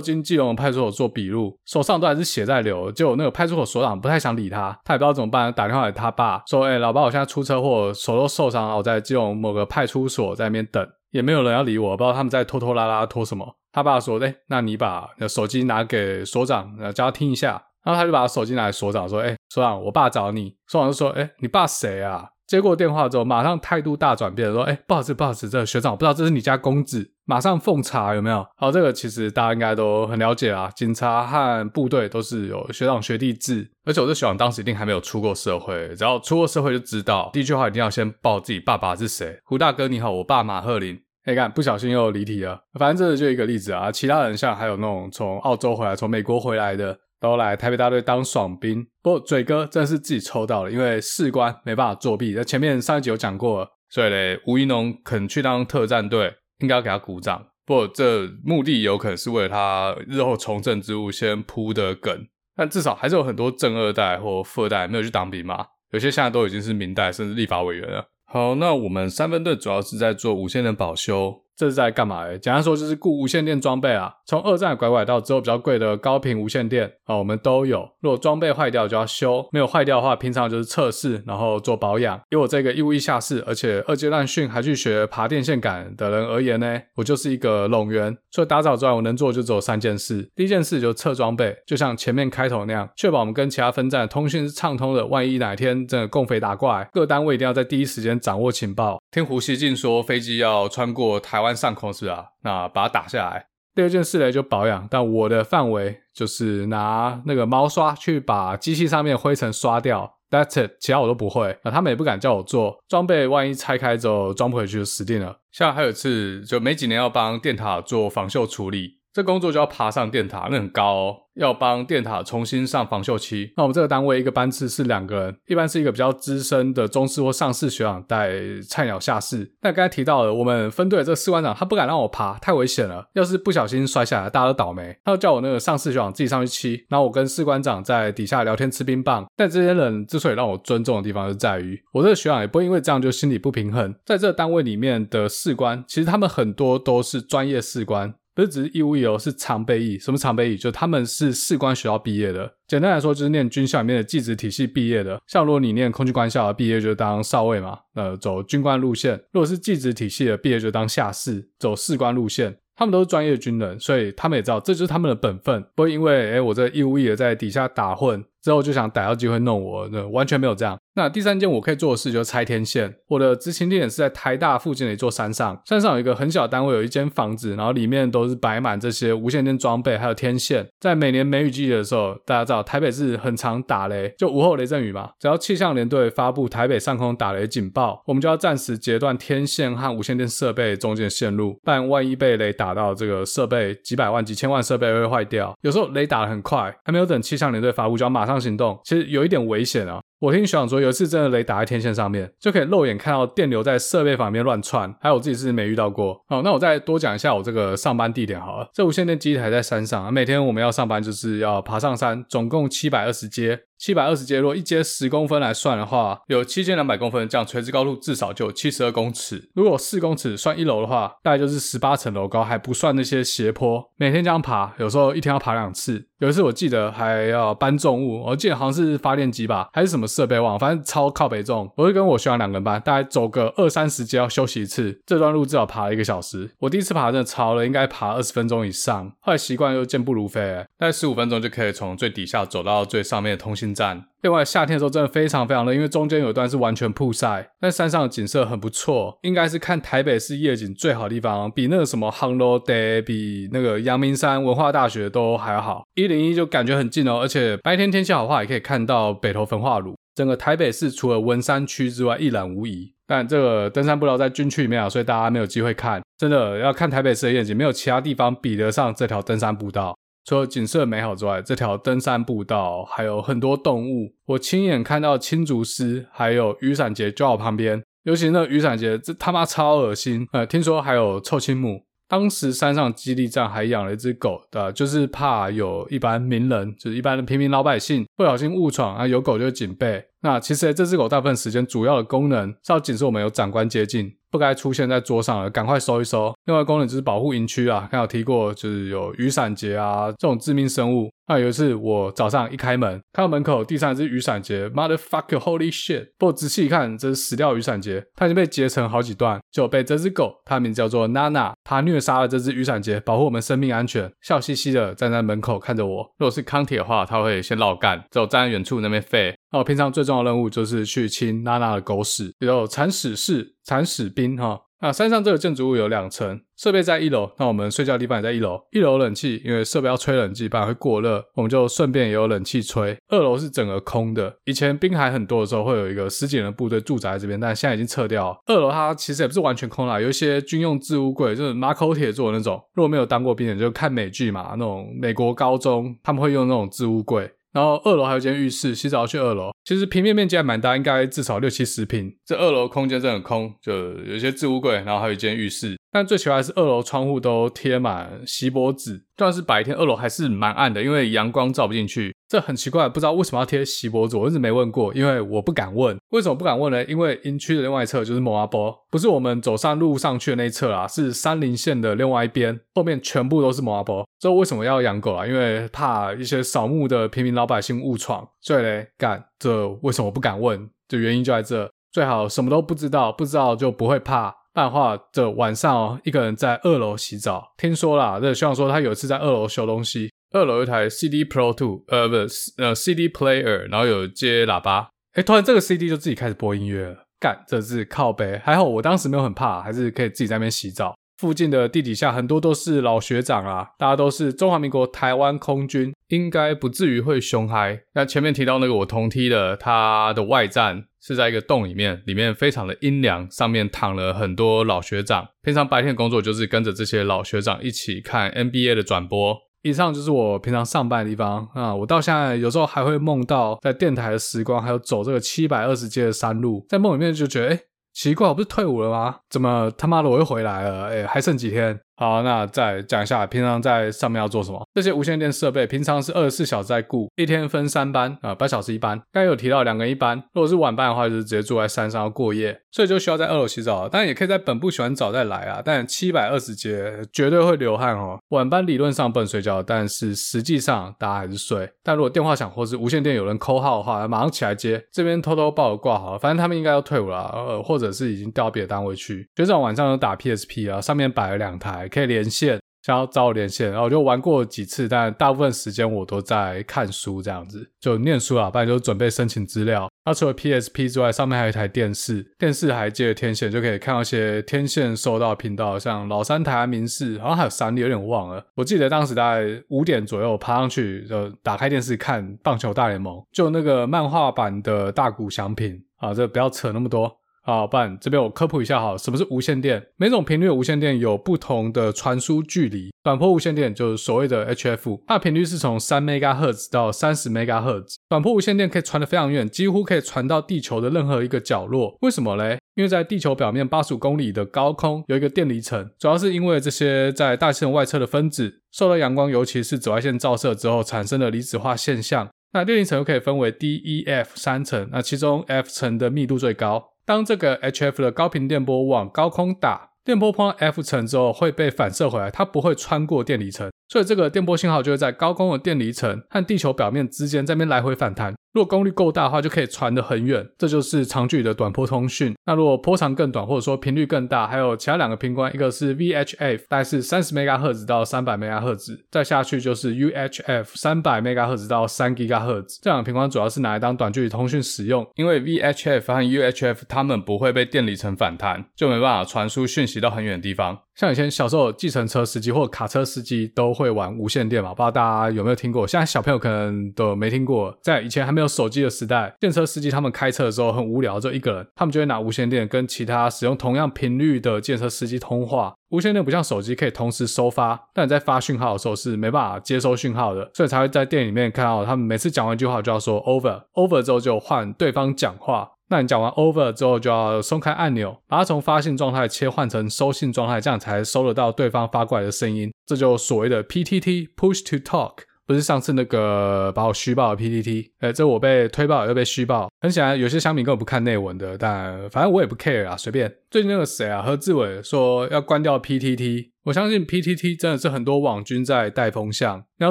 [0.00, 2.90] 经基隆派出所做笔录，手上都还是血在流。
[2.90, 39.40] 结果那个派出所所长不太想理他，他也不知道怎么办，打电话给他爸说：“哎，老爸，我现在出车祸，手都受伤了，我在基隆某个派出所在那边等，也没有人要理我，不知道他们在拖拖拉拉拖什么。”他爸说：“哎，那你把手机拿给所长，叫他听一下。”然后他就把他手机拿来所长说：“哎，所长，我爸找你。”所长就说：“哎，你爸谁啊？”接过电话之后，马上态度大转变，说：“哎，不好意思，不好意思，这个学长我不知道这是你家公子，马上奉茶有没有？”好，这个其实大家应该都很了解啊，警察和部队都是有学长学弟制，而且我这学长当时一定还没有出过社会，只要出过社会就知道，第一句话一定要先报自己爸爸是谁。
[39.44, 41.00] 胡大哥你好，我爸马贺林。
[41.24, 43.92] 哎，看不小心又离题了，反正这就一个例子啊。
[43.92, 46.98] 其他人像还有那种从澳洲回来、从美国回来的。
[47.22, 52.34] 都来台北大队当爽兵，不过嘴哥真的是自己抽到了，因为士官没办法作弊。
[52.36, 57.46] 那前面上一集有讲过，所以嘞，吴一农肯去当特战队，应该要给他鼓掌。
[57.64, 68.04] 不过这目的有可能是为了他日后从政之路先铺的梗，但至少还是有很多正二代或富二代没有去当兵嘛，有些现在都已经是民代甚至立法委员了。
[68.24, 71.44] 好，那我们三分队主要是在做无线电保修。
[71.62, 72.24] 这是在干嘛？
[72.24, 77.88] 诶简单说就是顾无线电装备啊，从二战拐拐到之后比较贵的高频无线电啊，我们都有。
[78.00, 82.20] 如果装备坏掉就要修，没有坏掉的话，平常就是测试，然后做保养。
[82.30, 88.18] 以我这个义务役下士，而且二阶段训还去学爬电线杆的人而言呢，我就是一个拢员。
[88.32, 90.28] 除了打扫之外，我能做就只有三件事。
[90.34, 95.06] 第一件事就是测装备，就像前面开头那样，确保我们跟其他分站通讯是畅通的。
[95.06, 99.00] 万一哪天真的共匪打过来，各单位一定要在第一时间掌握情报。
[99.12, 102.26] 听胡锡进说，飞机要穿过台湾上空是啊？
[102.42, 103.46] 那把它打下来。
[103.74, 110.18] 第二件事呢，就保养，但我的范围就是拿那个猫刷去把机器上面灰尘刷掉。
[110.30, 111.58] That's it，其他我都不会。
[111.62, 115.40] 那他们也不敢叫我做装备，万一拆开之后装不回去就死定了。
[115.50, 119.01] 像还有一次，就没几年要帮电塔做防锈处理。
[119.12, 123.52] 这工作就要爬上电塔，那很高哦，要帮电塔重新上防锈漆。
[123.56, 128.32] 那我们这个单位一个班次是两个人，一般是一个比较资深的中士或上士学长带
[128.66, 129.52] 菜鸟下士。
[129.60, 133.06] 那刚才提到了，我们分队的这个士官长他不敢让我爬，太危险了。
[133.12, 134.96] 要是不小心摔下来，大家都倒霉。
[135.04, 139.26] 他就叫我那个上士学长自己上去漆，然后我跟士官长在底下聊天吃冰棒。
[139.36, 143.94] 但这些人之所以让我尊重的地方，就在于我这个学长也不会因为这样就心理不平衡。
[144.06, 148.14] 在这个单位里面的士官，其实他们很多都是专业士官。
[148.34, 149.98] 不是只是义务役哦，是常备役。
[149.98, 150.56] 什么常备役？
[150.56, 152.54] 就他们是士官学校毕业的。
[152.66, 155.20] 简单来说，就是念军校里面的技职体系毕业的。
[155.26, 162.56] 像如果你念空军官校毕业，就当少尉嘛，呃，走军官路线；如果是技职体系的毕业，就当下士，走士官路线。
[162.74, 165.62] 他们都是专业军人，所以他们也知道这就是他们的本分。
[165.74, 168.24] 不会因为诶我这义务役的在底下打混。
[168.42, 170.78] 之后就想逮到机会弄我，那完全没有这样。
[170.94, 172.94] 那第三件我可以做的事就是拆天线。
[173.08, 180.68] 我的执勤地点是在台大附近的一座山上，山上有一个很小的单位，有一间房子，然后里面都是摆满这些无线电装备，还有天线。
[180.80, 185.12] 在每年梅雨季节的时候，大家知道台北市很常打雷，就午后雷阵雨嘛。
[185.18, 195.56] 只要气象联队发布台北上空打雷警报，我们就要暂时截断天线和无线电设备中间的线路，不然万一被雷打到，这个设备几百万、几千万设备会坏掉。
[195.62, 200.00] 有时候雷打得很快，还没有等气象联队发布，就要马上行动，其实有一点危险啊。
[200.22, 204.94] 我听学长说，有一次真的雷打在天线上面，就可以肉眼看到电流在设备旁边乱窜。
[205.00, 206.22] 还有我自己是没遇到过。
[206.28, 208.70] 好，那我再多讲一下我这个上班地点好了。
[208.72, 213.62] 这无线电基台在山上，每天我们要上班就是要爬上山，总共七百二十阶。
[213.76, 219.50] 七百二十阶，如果一阶十公分来算的话，有七千两百公分，这样垂直高度至少就有七十二公尺。
[219.56, 223.90] 如果四公尺算一楼的话，大概就是十八层楼高，还不算那些斜坡。
[223.96, 226.06] 每天这样爬，有时候一天要爬两次。
[226.20, 231.70] 有一次我记得还要搬重物，我记得好像是发电机吧，还是什么设备忘，反正超靠北重。
[231.76, 235.00] 我就跟我学长两个人班，大概走个二三十阶要休息一次。
[235.06, 236.50] 这段路至少爬了一个小时。
[236.60, 239.12] 我第一次爬真的超了，应该爬二十分钟以上。
[239.20, 244.04] 后来习惯又健步如飞，大概十五分钟就可以从最底下走到最上面的通信站。
[244.22, 255.82] 另外，夏天的时候真的非常非常热，因为中间有一段是完全曝晒，但山上的景色很不错，应该是看台北市夜景最好的地方，比那个什么 Hello Day，，比那个阳明山文化大学都还好。
[255.94, 259.96] 一零一就感觉很近哦，而且白天天气好的话，也可以看到北投焚化炉。
[260.14, 262.92] 整个台北市除了文山区之外，一览无遗。
[263.06, 266.02] 但这个登山步道在军区里面啊，所以大家没有机会看。
[266.18, 269.96] 真的要看台北市的夜景，没有其他地方比得上这条登山步道。
[270.24, 274.14] 除了景色美好之外，这条登山步道还有很多动物。
[274.26, 277.82] 我亲眼看到青竹丝，还有雨伞节就在我旁边。
[278.04, 280.26] 尤其那雨伞节，这他妈超恶心。
[280.32, 281.84] 呃，听说还有臭青木。
[282.12, 284.70] 当时山上基地站还养了一只狗，对吧？
[284.70, 290.04] 就是怕有一般名人，就是一般的平民老百姓不小心误闯啊，有狗就警备。
[290.22, 294.16] 那其实这只狗大部分时间主要的功能是要警示我们有长官接近。
[294.30, 296.32] 不该出现在桌上了，赶快收一收。
[296.46, 301.10] 另外功能就是保护营区啊，刚有提过，就是有雨伞节啊这种致命生物。
[301.28, 306.06] 那有一次我早上一开门，看到门口地上一只雨伞节，motherfucker holy shit！
[306.16, 316.04] 不过仔细一看，这是死掉雨伞节，它已经被截成好几段，就被这只狗，它名字叫做娜娜，它虐杀了这只雨伞节，保护我们生命安全，笑嘻嘻的站在门口看着我。
[316.16, 319.34] 如果是康铁的话，它会先绕干，只有站在远处那边吠。
[319.52, 324.62] 那我平常最重要的任务就是去清娜娜的狗屎，有铲屎士、铲屎兵哈。
[324.80, 328.58] 那山上这个建筑物有两层，设备在一楼，那我们睡觉地方也在一楼。
[328.72, 332.98] 一楼冷气，因为设备要吹冷气，不然会过热，我们就顺便也有冷气吹。
[333.06, 338.36] 二楼是整个空的，以前兵海很多的时候，会有一个十几人的部队驻扎在这边，但现在已经撤掉了。
[338.46, 342.60] 二楼它其实也不是完全空啦，有一些军用置物柜，就是马口铁做的那种。
[342.74, 347.30] 如果没有当过兵的，就看美剧嘛，那种美国高中他们会用那种置物柜。
[347.52, 349.50] 然后二楼还有间浴室，洗澡去二楼。
[349.64, 352.12] 其实平面面积还蛮大，应该至少六七十平。
[352.24, 355.76] 这二楼空间真的很空，就有一些置物柜，然后还有一间浴室。
[355.92, 362.14] 但最奇怪的是，二楼窗户都贴满锡箔纸，就算是白天，二楼还是蛮暗的，因为阳光照不进去。
[362.26, 365.94] 这很奇怪，不知道为什么要贴锡箔纸，我一直没问过，因为我不敢问。
[366.12, 366.82] 为什么不敢问呢？
[366.86, 374.02] 因为营区的另外一侧就是摩阿波，不是我们走上路上去的那一侧啦，是山林线的另外一边，后面全部都是摩阿波。
[374.18, 375.26] 这为什么要养狗啊？
[375.26, 378.26] 因为怕一些扫墓的平民老百姓误闯。
[378.40, 380.70] 所以嘞，干，这为什么不敢问？
[380.88, 384.34] 这原因就在这，最好什么都不知道，不知道就不会怕。
[384.54, 390.10] 漫画的，晚上哦，一个人在二楼洗澡，听说啦，这希望说他有一次在二楼修东西。
[390.32, 394.88] 二楼有一台 CD Pro Two，呃，不是，呃，CD Player，然后有接喇叭。
[395.14, 398.38] 诶，突然这个 CD 就自己开始播音乐了，干，这是靠背。
[398.38, 400.94] 还好我当时没有很怕，还是可以自己在那边洗澡。
[401.22, 407.82] 附近的地底下很多都是老学长啊，大家都是中华民国台湾空军，应该不至于会凶嗨。
[407.94, 415.28] 那前面提到那个我同梯的，他的外站是在一个洞里面，里面非常的阴凉，上面躺了很多老学长。
[415.42, 419.38] 平常白天工作就是跟着这些老学长一起看 NBA 的转播。
[419.62, 421.72] 以上就是我平常上班的地方啊！
[421.72, 427.60] 我到现在有时候还会梦到在电台的时光，还有走这个七百二十阶的山路，在梦里面就觉得，诶
[427.92, 429.16] 奇怪，我不是退伍了吗？
[429.28, 430.86] 怎么他妈的我又回来了？
[430.88, 431.78] 诶还剩几天？
[431.96, 434.66] 好，那再讲一下平常在上面要做什么。
[434.74, 439.00] 这些无线电设备平常是二十四小时在顾，一天分三班啊，八小时一班。
[439.12, 443.88] 刚有提到两个人一班，如果是晚班的话，就是直接住在山上过夜，所以就需要在二楼洗澡。
[443.88, 448.18] 当然也可以在本部洗完澡再来啊，但七百二十阶绝对会流汗哦。
[448.30, 451.70] 晚班理论上不能睡觉，但是实际上大家还是睡。
[451.84, 454.82] 但如果电话响或是无线电有人扣号的话，马上起来接。
[454.90, 459.28] 这边偷偷报个挂好了，反正他们应该要退伍了，呃，或者是已经调别的单位去。
[459.36, 461.81] 学长晚上有打 PSP 啊，上面摆了两台。
[461.88, 469.88] 可以连线，想要找我连线，然后我就玩过几次，但大部分时间我都在看书，这样子就念书啊，不然就准备申请资料。
[470.04, 478.44] 那除了 PSP 之外，上面还有一台电视，电视还接了天线，就可以看到一些天线收到频道，像老三台、民视，好像还有三立，有点忘了。
[478.56, 487.21] 我记得当时大概五点左右爬上去，就打开电视看棒球大联盟，就那个漫画版的大谷翔平啊，这不要扯那么多。
[487.44, 489.84] 好，不然这边我科普一下哈，什么是无线电？
[489.96, 492.92] 每种频率的无线电有不同的传输距离。
[493.02, 497.96] 短波无线电就是所谓的 HF，它的频率是从三 MHz 到三十 MHz。
[498.08, 501.98] 短波无线电可以传得非常远，几乎可以传到地球的任何一个角落。
[502.02, 502.58] 为什么嘞？
[502.76, 512.28] 因为在地球表面八十五公里的高空有一个电离层，主要是因为这些在大气层外侧的分子受到阳光，尤其是紫外线照射之后产生的离子化现象。
[512.52, 516.91] 那电离层又可以分为 D、E、F 三层，那其中 F 层的密度最高。
[517.04, 528.34] 当这个 HF 的高频电波往高空打，电波碰到 F 层之后会被反射回来，它不会穿过电离层，所以这个电波信号就会在高空的电离层和地球表面之间这边来回反弹。
[528.52, 532.34] 如果功率够大的话，就可以传得很远，这就是长距离的短波通讯。
[532.44, 542.80] 那如果波长更短，或者说频率更大，还有其他两个频宽，一个是 VHF，大概是三十 MHz 到三百 MHz，再下去就是 UHF，三百 MHz 到三 GHz。
[542.82, 550.78] 这两个频宽主要是拿来当短距离通讯使用，因为 VHF 和 UHF 它们不会被电离层反弹，就没办法传输讯息到很远的地方。
[550.94, 555.86] 像以前小时候，计程车司机或卡车司机都会玩无线电嘛，不知道大家有没有听过？
[555.86, 557.74] 现在小朋友可能都没听过。
[557.82, 565.74] 在以前还没有有手机的时代，电车司机他们开车的时候很无聊，就一个人，他们就会拿无线电跟其他使用同样频率的电车司机通话。
[565.90, 575.70] 无线电不像手机可以同时收发，但你在发讯号的时候是没办法接收讯号的，所以才会在店里面看到他们每次讲完一句话就要说 over，over 之后就换对方讲话。
[575.88, 582.72] 那你讲完 over 之后，就要松开按钮，把它从发信状态切换成收信状态，这样才收得到对方发过来的声音。
[582.86, 587.90] 这就所谓的 PTT（Push to Talk），不是上次那个把我虚报的 PTT。
[587.98, 593.32] 哎，这我被推爆又被虚报，很显然有些乡民根本不看内文的，但反正我也不 care 啊，随便。
[593.50, 596.52] 最近那个谁啊，何志伟说要关掉 PTT。
[596.64, 599.58] 我相信 PTT 真的是很多网军在带风向。
[599.78, 599.90] 你要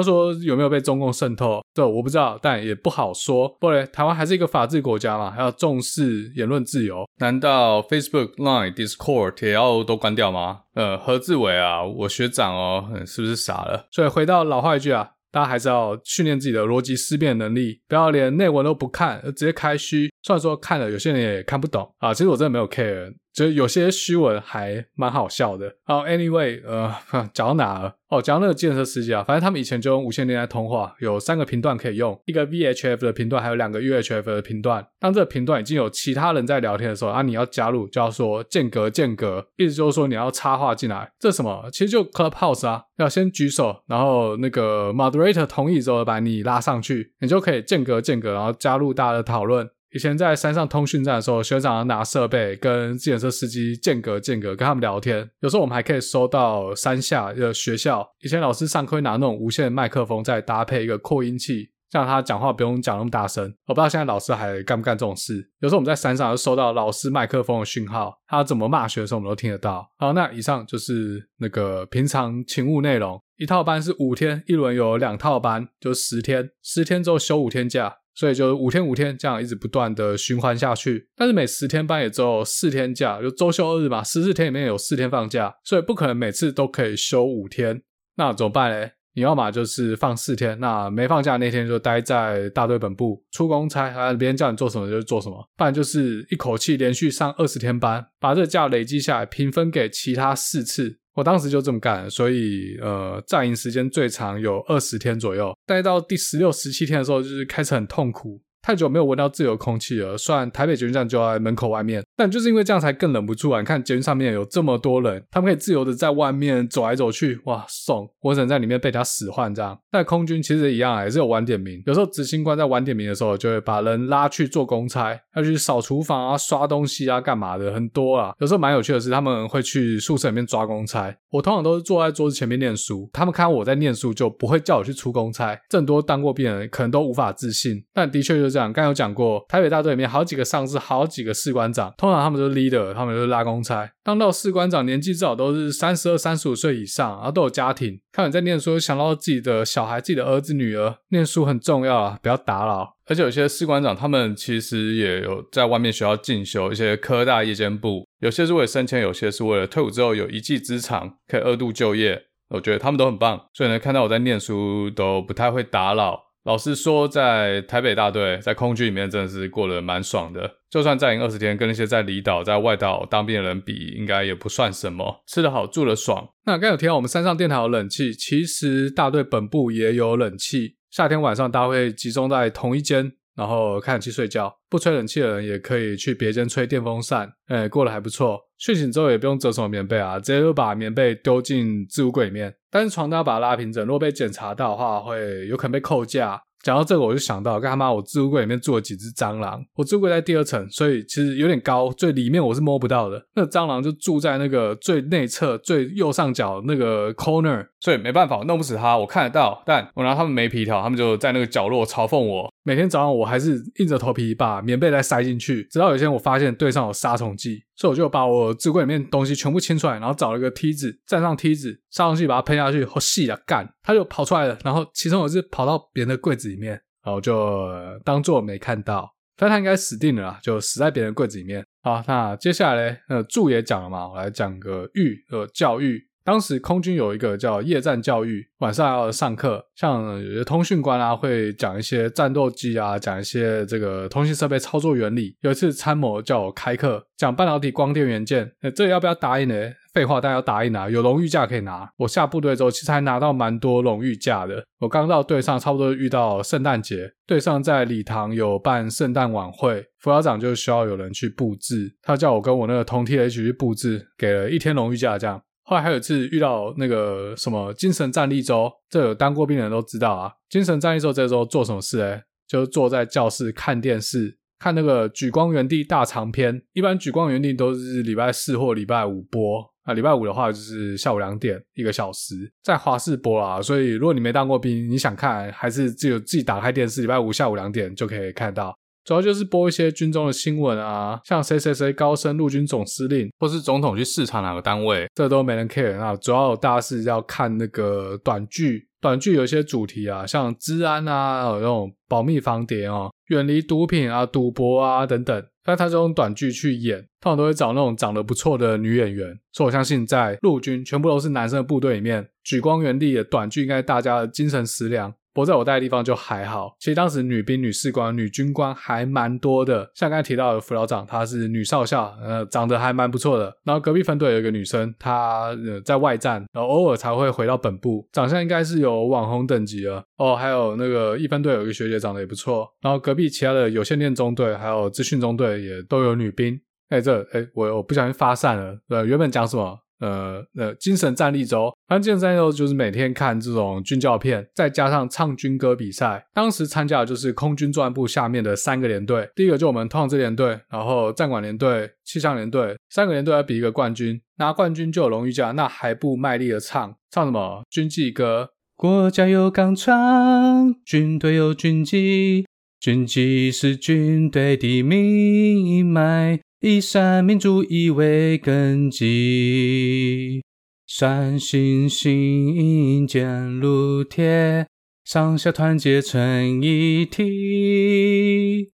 [0.00, 1.60] 说有没有被中共渗透？
[1.74, 3.46] 这我不知道，但也不好说。
[3.60, 7.04] 不然台湾还是一个法治国家嘛，还要重视言论自由。
[7.18, 10.60] 难道 Facebook、Line、Discord 也要都关掉吗？
[10.74, 13.86] 呃，何志伟啊，我学长哦，是不是傻了？
[13.90, 20.12] 所以回到老话一句啊，大家还是要训练自己的逻辑思辨能力，不要连内文都不看，直接开虚。
[20.22, 23.12] 虽然说看了有些人也看不懂啊，其实我真的没有 care。
[23.32, 25.74] 就有些虚文还蛮好笑的。
[25.84, 26.94] 好，Anyway，呃，
[27.32, 27.94] 讲到哪了？
[28.08, 34.86] 哦，讲到那个计程车司机啊，反正他们以前就用无线电在通话，有三个频段可以用，一个 VHF 的频段，还有两个 UHF 的频段。
[35.00, 41.10] 当这个频段已经有其他人在聊天的时候，啊，你要加入就要说间隔间隔，意思就是说你要插话进来。
[41.18, 41.70] 这什么？
[41.72, 49.70] 其实就 Clubhouse 啊，要先举手，然后那个 Moderator 同意之后把你拉上去，你就可以间隔间隔，然后加入大家的讨论。
[49.94, 55.28] 以前在山上通讯站的时候，学长拿设备跟自行车司机间隔间隔跟他们聊天。
[55.40, 63.44] 有时候我们还可以收到山下的学校，以前老师上课会拿那种无线麦克风，再搭配一个扩音器，这样他讲话不用讲那么大声。
[63.66, 65.50] 我不知道现在老师还干不干这种事。
[65.60, 69.86] 有时候我们在山上就收到老师麦克风的讯号，他怎么骂学生我们都听得到。
[69.98, 73.20] 好，那以上就是那个平常勤务内容。
[73.36, 77.96] 一套班是五天，一轮有两套班，就十天，十天之后休五天假。
[78.14, 87.82] 所以就五天五天这样一直不断的循环下去，但是每十天班也只有四天假，就周休二日嘛，十四天里面有四天放假，所以不可能每次都可以休五天。
[88.16, 88.92] 那怎么办嘞？
[89.14, 101.00] 你要么就是放四天，那没放假那天就待在大队本部出公差，啊，别人叫你做什么就做什么，不然就是一口气连续上二十天班，把这个假累积下来平分给其他四次。
[101.14, 108.40] 我当时就这么干，所以呃，站营时间最长有二十天左右，待到第十六、十七天的时候，就是开始很痛苦。
[108.62, 113.58] 太久没有闻到自由空气了，虽然台北捷运站就在门口外面，但就是因为这样才更忍不住啊！
[113.58, 118.06] 你看捷运上面有这么多人，他们可以自由的在外面走来走去，哇，爽！
[118.20, 119.76] 我只能在里面被他使唤这样。
[119.90, 128.32] 但空军其实一样，也是有晚点名，有时候执行官在晚点名的时候，就会把人拉去做公差，要去扫厨房啊、刷东西啊、干嘛的，很多啊。
[128.38, 135.58] 有时候蛮有趣的是，他们会去宿舍里面抓公差，我通常都是坐在桌子前面念书，他们看到我在念书，就不会叫我去出公差。
[135.68, 138.51] 这很多当过兵的人可能都无法自信，但的确就是。
[138.52, 143.90] 这样，刚有讲过，台北大队里面好几个上士，好几个士官长，通常他们都是 leader，他们都是拉公差。
[144.04, 147.98] 当到士官长，年纪至少都是三十二、三十五岁以上，然后都有家庭。
[148.12, 152.96] 看你在念书，想到自己的小孩、自己的儿子、女儿，念书很重要啊，不要打扰。
[153.06, 162.22] 而且有些士官长，他们其实也有在外面学校进修，一些科大夜间部，有些是为了升迁，有些是为了退伍之后有一技之长，可以二度就业。
[162.50, 166.20] 我觉得他们都很棒，所以呢，看到我在念书，都不太会打扰。
[166.44, 170.50] 老实说，在台北大队，在空军里面真的是过得蛮爽的。
[170.68, 175.22] 就算再营二十天，跟那些在离岛、在外岛当兵的人比，应该也不算什么。
[175.26, 176.30] 吃得好，住得爽。
[176.46, 180.76] 那刚有提到我们山上电台有冷气，其实大队本部也有冷气。
[180.90, 183.12] 夏天晚上，大家会集中在同一间。
[183.34, 188.38] 然后开冷气睡觉，不吹冷气的人也可以去别间吹电风扇，哎，过得还不错。
[188.58, 192.54] 睡醒之后也不用折什么棉被啊，直接就把棉被丢进置物柜里面。
[192.70, 196.40] 但是床单要把它拉平整，如果被检查到的话，会有可能被扣价。
[196.62, 199.60] 讲到这个，我就想到，干他妈，我置物柜里面住了几只蟑螂。
[199.74, 203.20] 我置物柜在第二层，所以其实有点高，最里面我是摸不到的。
[203.34, 208.96] 那蟑螂就住在那个最内侧、最右上角那个 corner，所以没办法，我弄不死它。
[208.96, 212.52] 我看得到，但我拿他们没皮条，他们就在那个角落嘲讽我。
[212.64, 224.58] 每天早上我还是硬着头皮把棉被再塞进去，直到有一天我发现对上有杀虫剂，所以我就把我置柜里面东西全部清出来，然后找了个梯子，站上梯子，上去把它喷下去，好细啊，干，它就跑出来了。
[224.64, 226.72] 然后其中有一只跑到别人的柜子里面，
[227.04, 227.68] 然后就
[228.04, 231.64] 当做没看到，反正它应该死定了啦，就死在别人柜子里面。
[231.82, 236.00] 好，那接下来呢，呃，柱也讲了嘛，我来讲个育呃教育。
[236.24, 245.36] 当时空军有一个叫夜战教育，晚上要上课，像有些通讯官啊会讲一些战斗机啊，讲一些这个通信设备操作原理。
[245.40, 249.54] 有一次参谋叫我开课，讲半导体光电元件，那这要不要答应呢？
[249.92, 251.86] 废话，当然要答应啊，有荣誉架可以拿。
[251.98, 254.64] 我下部队之后，其实还拿到蛮多荣誉架的。
[254.78, 265.42] 我刚到队上，差不多遇到圣诞节，队上在礼堂有办圣诞晚会，辅导长就需要有人去布置，他叫我跟我那个同梯的一起去布置，给了一天荣誉架这样。
[265.64, 270.32] 后来还有一次遇到那个什么精神战力周，这有当过兵的人都知道啊。
[270.50, 272.22] 精神战力周这周做什么事诶？
[272.48, 276.60] 就是坐在教室看电视，看那个《举光园地》大长篇。
[276.72, 283.62] 一般《举光园地》都是礼拜四或礼拜五播啊，礼拜五的话就是下午两点一个小时，在华视播啦。
[283.62, 288.76] 所以如果你没当过兵，你想看，还是只有自己打开电视，礼拜五下午两点就可以看到。
[289.04, 296.14] 主要就是播一些军中的新闻啊，像谁谁谁高升陆军总司令，或是总统去视察哪个单位，这都没人 care 啊。
[296.16, 305.44] 主要大家是要看那个短剧，短剧有一些主题啊，像治安啊，有那种保密防谍哦，远离毒品啊、赌博啊等等。
[305.64, 309.38] 但他这种短剧去演，通常都会找那种长得不错的女演员。
[309.52, 315.14] 所以我相信，在陆军全部都是男生的部队里面，举光原地的短剧应该大家的精神食粮。
[315.34, 319.90] 不在我待的地方就还好，其实当时女兵、女士官、女军官还蛮多的。
[319.94, 323.56] 像刚才提到的辅导长，她是女少校，呃，长得还蛮不错的。
[323.64, 330.04] 然后隔壁分队有一个女生，她呃在外站，然后偶尔才会回到本部，长相应该是有网红等级了。
[330.18, 332.68] 哦，还有那个一分队有一个学姐长得也不错。
[332.82, 336.60] 然后隔壁其他的有线电中队还有资讯中队也都有女兵。
[336.90, 338.78] 哎，这哎我我不小心发散了。
[338.90, 339.78] 呃，原本讲什么？
[340.02, 346.26] 呃呃精神战力周，反正精神战力周就是每天看这种军教片，再加上唱军歌比赛。
[346.34, 358.50] 当时参加的就是空军作战部下面的三个连队，第一个就我们通常支连队，然后战管连队、气象连队，三个连队要比一个冠军，拿冠军就有荣誉奖，那还不卖力的唱唱什么军纪歌？
[358.74, 362.44] 国家有钢厂，军队有军纪，
[362.80, 366.40] 军纪是军队的命脉。
[366.64, 370.44] 以三民主义为根基，
[370.86, 374.68] 山行行坚如铁，
[375.04, 378.70] 上下团结成一体。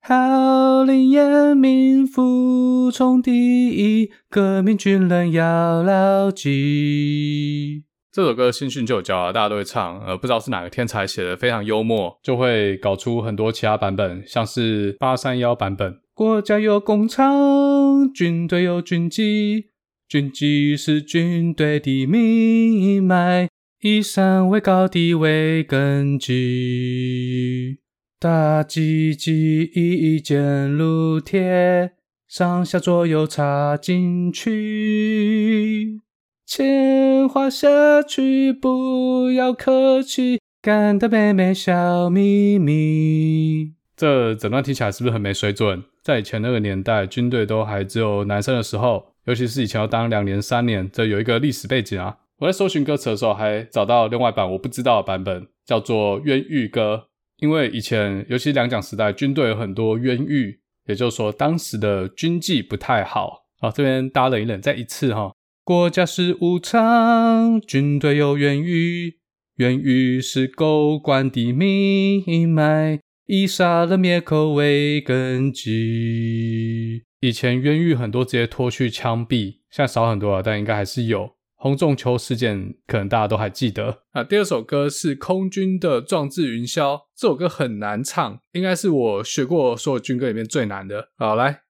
[0.00, 3.32] 号令严明，服从第
[3.68, 7.82] 一，革命军人要牢记。
[8.12, 16.03] 这首歌新训就有教啊，大家都会唱，呃，不知道是哪个天才写的，非常幽默，就会搞出很多其他版本，像是八三幺版本。
[16.14, 19.70] 国家有工厂，军队有军纪，
[20.08, 23.48] 军纪是军队的命脉，
[23.80, 27.80] 以山为高地为根基。
[28.20, 31.94] 大机机坚如铁，
[32.28, 36.00] 上下左右插进去，
[36.46, 43.74] 钱花下去不要客气，干的妹妹笑眯眯。
[43.96, 45.82] 这整段听起来是不是很没水准？
[46.02, 52.18] 在以前那个年代，军队都还只有男生的时候，尤其是以前要当两年、三年，这有一个历史背景啊。
[52.38, 57.04] 我在搜寻歌词的时候，还找到另外一版我不知道的版本，叫做冤狱歌。
[57.38, 63.44] 因为以前，尤其两蒋时代，军队有很多冤狱，也就是说，当时的军纪不太好。
[63.60, 65.32] 好，这边大家忍一忍，再一次哈，
[65.62, 69.18] 国家是无常，军队有冤狱，
[69.56, 73.03] 冤狱是狗官的命脉。
[73.26, 77.04] 以杀人灭口为根基。
[77.20, 81.30] 以前冤狱很多直接拖去枪毙，现在少很多了，但应该还是有。
[81.54, 84.02] 红中秋事件可能大家都还记得。
[84.12, 91.08] 啊，第二首歌是空军的《壮志云霄》，这首歌很难唱，应该是我学过所有军歌里面最难的。
[91.16, 91.60] 好，来，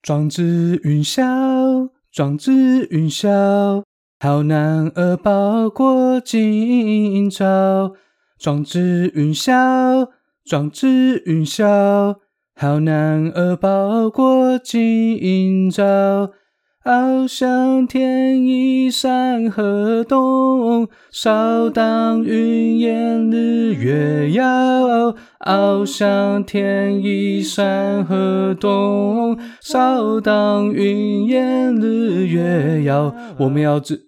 [0.00, 3.82] 壮志云霄，壮志云霄，
[4.20, 7.96] 好男儿报国今朝，
[8.38, 10.08] 壮志云霄。
[10.44, 12.16] 壮志云霄，
[12.56, 16.32] 好男儿报国今朝。
[16.82, 25.14] 翱翔天一山河东，扫荡云烟日月遥。
[25.40, 33.14] 翱翔天一山河东，扫荡云烟日月遥。
[33.38, 34.06] 我们要智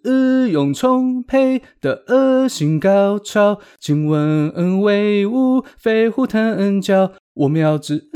[0.50, 7.10] 勇充沛的恶行高超，晋文恩威武，飞虎腾蛟。
[7.34, 8.10] 我们要智